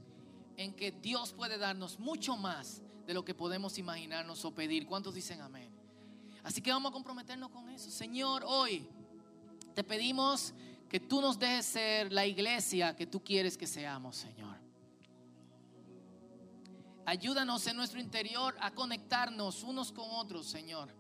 en 0.56 0.74
que 0.74 0.92
Dios 0.92 1.34
puede 1.34 1.58
darnos 1.58 2.00
mucho 2.00 2.38
más 2.38 2.82
de 3.06 3.14
lo 3.14 3.26
que 3.26 3.34
podemos 3.34 3.78
imaginarnos 3.78 4.44
o 4.46 4.54
pedir. 4.54 4.86
¿Cuántos 4.86 5.16
dicen 5.16 5.42
amén? 5.42 5.74
Así 6.44 6.62
que 6.62 6.72
vamos 6.72 6.92
a 6.92 6.94
comprometernos 6.94 7.50
con 7.50 7.70
eso. 7.70 7.90
Señor, 7.90 8.44
hoy 8.46 8.88
te 9.74 9.84
pedimos 9.84 10.54
que 10.90 11.00
tú 11.00 11.22
nos 11.22 11.38
dejes 11.38 11.66
ser 11.66 12.12
la 12.12 12.26
iglesia 12.26 12.96
que 12.96 13.06
tú 13.08 13.24
quieres 13.24 13.58
que 13.58 13.68
seamos, 13.68 14.18
Señor. 14.18 14.59
Ayúdanos 17.10 17.66
en 17.66 17.76
nuestro 17.76 18.00
interior 18.00 18.56
a 18.60 18.70
conectarnos 18.70 19.64
unos 19.64 19.92
con 19.92 20.06
otros, 20.12 20.46
Señor. 20.46 20.94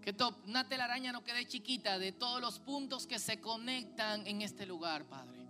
Que 0.00 0.16
una 0.46 0.66
telaraña 0.66 1.12
no 1.12 1.22
quede 1.22 1.46
chiquita 1.46 1.98
de 1.98 2.12
todos 2.12 2.40
los 2.40 2.58
puntos 2.58 3.06
que 3.06 3.18
se 3.18 3.42
conectan 3.42 4.26
en 4.26 4.40
este 4.40 4.64
lugar, 4.64 5.04
Padre. 5.04 5.46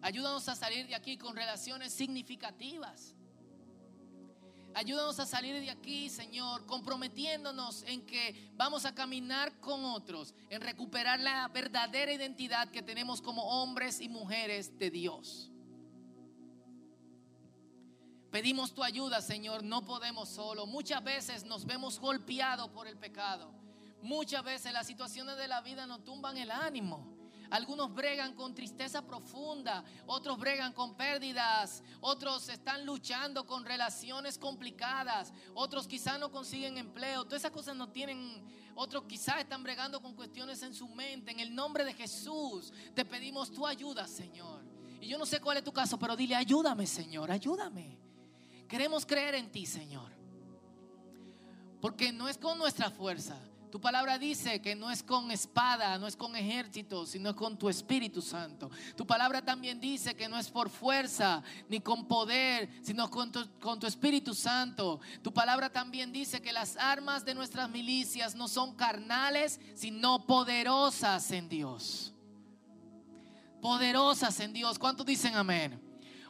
Ayúdanos 0.00 0.48
a 0.48 0.54
salir 0.54 0.86
de 0.86 0.94
aquí 0.94 1.18
con 1.18 1.34
relaciones 1.34 1.92
significativas. 1.92 3.16
Ayúdanos 4.74 5.18
a 5.18 5.26
salir 5.26 5.60
de 5.60 5.70
aquí, 5.70 6.08
Señor, 6.08 6.64
comprometiéndonos 6.64 7.82
en 7.82 8.06
que 8.06 8.52
vamos 8.54 8.84
a 8.84 8.94
caminar 8.94 9.58
con 9.58 9.84
otros, 9.86 10.34
en 10.50 10.60
recuperar 10.60 11.18
la 11.18 11.48
verdadera 11.48 12.12
identidad 12.12 12.70
que 12.70 12.80
tenemos 12.80 13.20
como 13.20 13.42
hombres 13.42 14.00
y 14.00 14.08
mujeres 14.08 14.78
de 14.78 14.88
Dios. 14.88 15.50
Pedimos 18.36 18.74
tu 18.74 18.84
ayuda, 18.84 19.22
Señor, 19.22 19.64
no 19.64 19.82
podemos 19.82 20.28
solo. 20.28 20.66
Muchas 20.66 21.02
veces 21.02 21.46
nos 21.46 21.64
vemos 21.64 21.98
golpeados 21.98 22.68
por 22.68 22.86
el 22.86 22.98
pecado. 22.98 23.50
Muchas 24.02 24.44
veces 24.44 24.74
las 24.74 24.86
situaciones 24.86 25.38
de 25.38 25.48
la 25.48 25.62
vida 25.62 25.86
nos 25.86 26.04
tumban 26.04 26.36
el 26.36 26.50
ánimo. 26.50 27.16
Algunos 27.48 27.94
bregan 27.94 28.34
con 28.34 28.54
tristeza 28.54 29.00
profunda, 29.06 29.82
otros 30.06 30.38
bregan 30.38 30.74
con 30.74 30.98
pérdidas, 30.98 31.82
otros 32.02 32.50
están 32.50 32.84
luchando 32.84 33.46
con 33.46 33.64
relaciones 33.64 34.36
complicadas, 34.36 35.32
otros 35.54 35.88
quizás 35.88 36.20
no 36.20 36.30
consiguen 36.30 36.76
empleo, 36.76 37.24
todas 37.24 37.40
esas 37.40 37.52
cosas 37.52 37.74
no 37.74 37.88
tienen, 37.88 38.44
otros 38.74 39.04
quizás 39.04 39.38
están 39.38 39.62
bregando 39.62 40.02
con 40.02 40.14
cuestiones 40.14 40.62
en 40.62 40.74
su 40.74 40.88
mente. 40.88 41.30
En 41.30 41.40
el 41.40 41.54
nombre 41.54 41.86
de 41.86 41.94
Jesús 41.94 42.70
te 42.94 43.06
pedimos 43.06 43.50
tu 43.50 43.66
ayuda, 43.66 44.06
Señor. 44.06 44.60
Y 45.00 45.08
yo 45.08 45.16
no 45.16 45.24
sé 45.24 45.40
cuál 45.40 45.56
es 45.56 45.64
tu 45.64 45.72
caso, 45.72 45.98
pero 45.98 46.14
dile, 46.14 46.34
ayúdame, 46.34 46.86
Señor, 46.86 47.30
ayúdame. 47.30 48.04
Queremos 48.68 49.06
creer 49.06 49.34
en 49.36 49.50
ti, 49.50 49.66
Señor. 49.66 50.10
Porque 51.80 52.12
no 52.12 52.28
es 52.28 52.38
con 52.38 52.58
nuestra 52.58 52.90
fuerza. 52.90 53.38
Tu 53.70 53.80
palabra 53.80 54.18
dice 54.18 54.62
que 54.62 54.74
no 54.74 54.90
es 54.90 55.02
con 55.02 55.30
espada, 55.30 55.98
no 55.98 56.06
es 56.06 56.16
con 56.16 56.34
ejército, 56.34 57.04
sino 57.04 57.36
con 57.36 57.58
tu 57.58 57.68
Espíritu 57.68 58.22
Santo. 58.22 58.70
Tu 58.96 59.06
palabra 59.06 59.44
también 59.44 59.80
dice 59.80 60.14
que 60.16 60.28
no 60.28 60.38
es 60.38 60.48
por 60.48 60.70
fuerza 60.70 61.42
ni 61.68 61.80
con 61.80 62.06
poder, 62.06 62.70
sino 62.82 63.10
con 63.10 63.30
tu, 63.30 63.46
con 63.60 63.78
tu 63.78 63.86
Espíritu 63.86 64.34
Santo. 64.34 65.00
Tu 65.22 65.32
palabra 65.32 65.70
también 65.70 66.10
dice 66.12 66.40
que 66.40 66.52
las 66.52 66.76
armas 66.76 67.24
de 67.24 67.34
nuestras 67.34 67.68
milicias 67.68 68.34
no 68.34 68.48
son 68.48 68.74
carnales, 68.76 69.60
sino 69.74 70.26
poderosas 70.26 71.30
en 71.32 71.48
Dios. 71.48 72.14
Poderosas 73.60 74.40
en 74.40 74.52
Dios. 74.52 74.78
¿Cuántos 74.78 75.04
dicen 75.04 75.34
amén? 75.34 75.78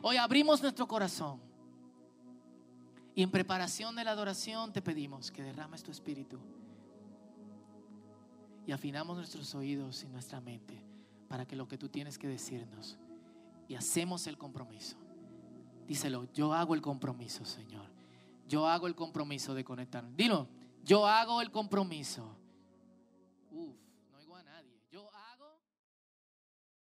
Hoy 0.03 0.17
abrimos 0.17 0.61
nuestro 0.61 0.89
corazón 0.89 1.46
y 3.17 3.23
en 3.23 3.31
preparación 3.31 3.97
de 3.97 4.05
la 4.05 4.11
adoración 4.11 4.75
te 4.75 4.83
pedimos 4.83 5.33
que 5.33 5.43
derrames 5.43 5.83
tu 5.83 5.91
espíritu 5.91 6.39
y 8.67 8.73
afinamos 8.73 9.17
nuestros 9.17 9.55
oídos 9.55 10.05
y 10.05 10.09
nuestra 10.09 10.39
mente 10.39 10.85
para 11.27 11.47
que 11.47 11.57
lo 11.57 11.67
que 11.67 11.79
tú 11.79 11.89
tienes 11.89 12.19
que 12.19 12.29
decirnos 12.29 12.99
y 13.69 13.75
hacemos 13.75 14.27
el 14.27 14.37
compromiso. 14.37 14.99
Díselo, 15.89 16.31
yo 16.35 16.53
hago 16.53 16.75
el 16.75 16.83
compromiso, 16.83 17.47
Señor. 17.47 17.91
Yo 18.49 18.69
hago 18.69 18.87
el 18.87 18.95
compromiso 18.95 19.55
de 19.55 19.65
conectarnos. 19.65 20.15
Dilo, 20.15 20.47
yo 20.85 21.07
hago 21.07 21.41
el 21.41 21.51
compromiso. 21.51 22.37
Uf. 23.51 23.75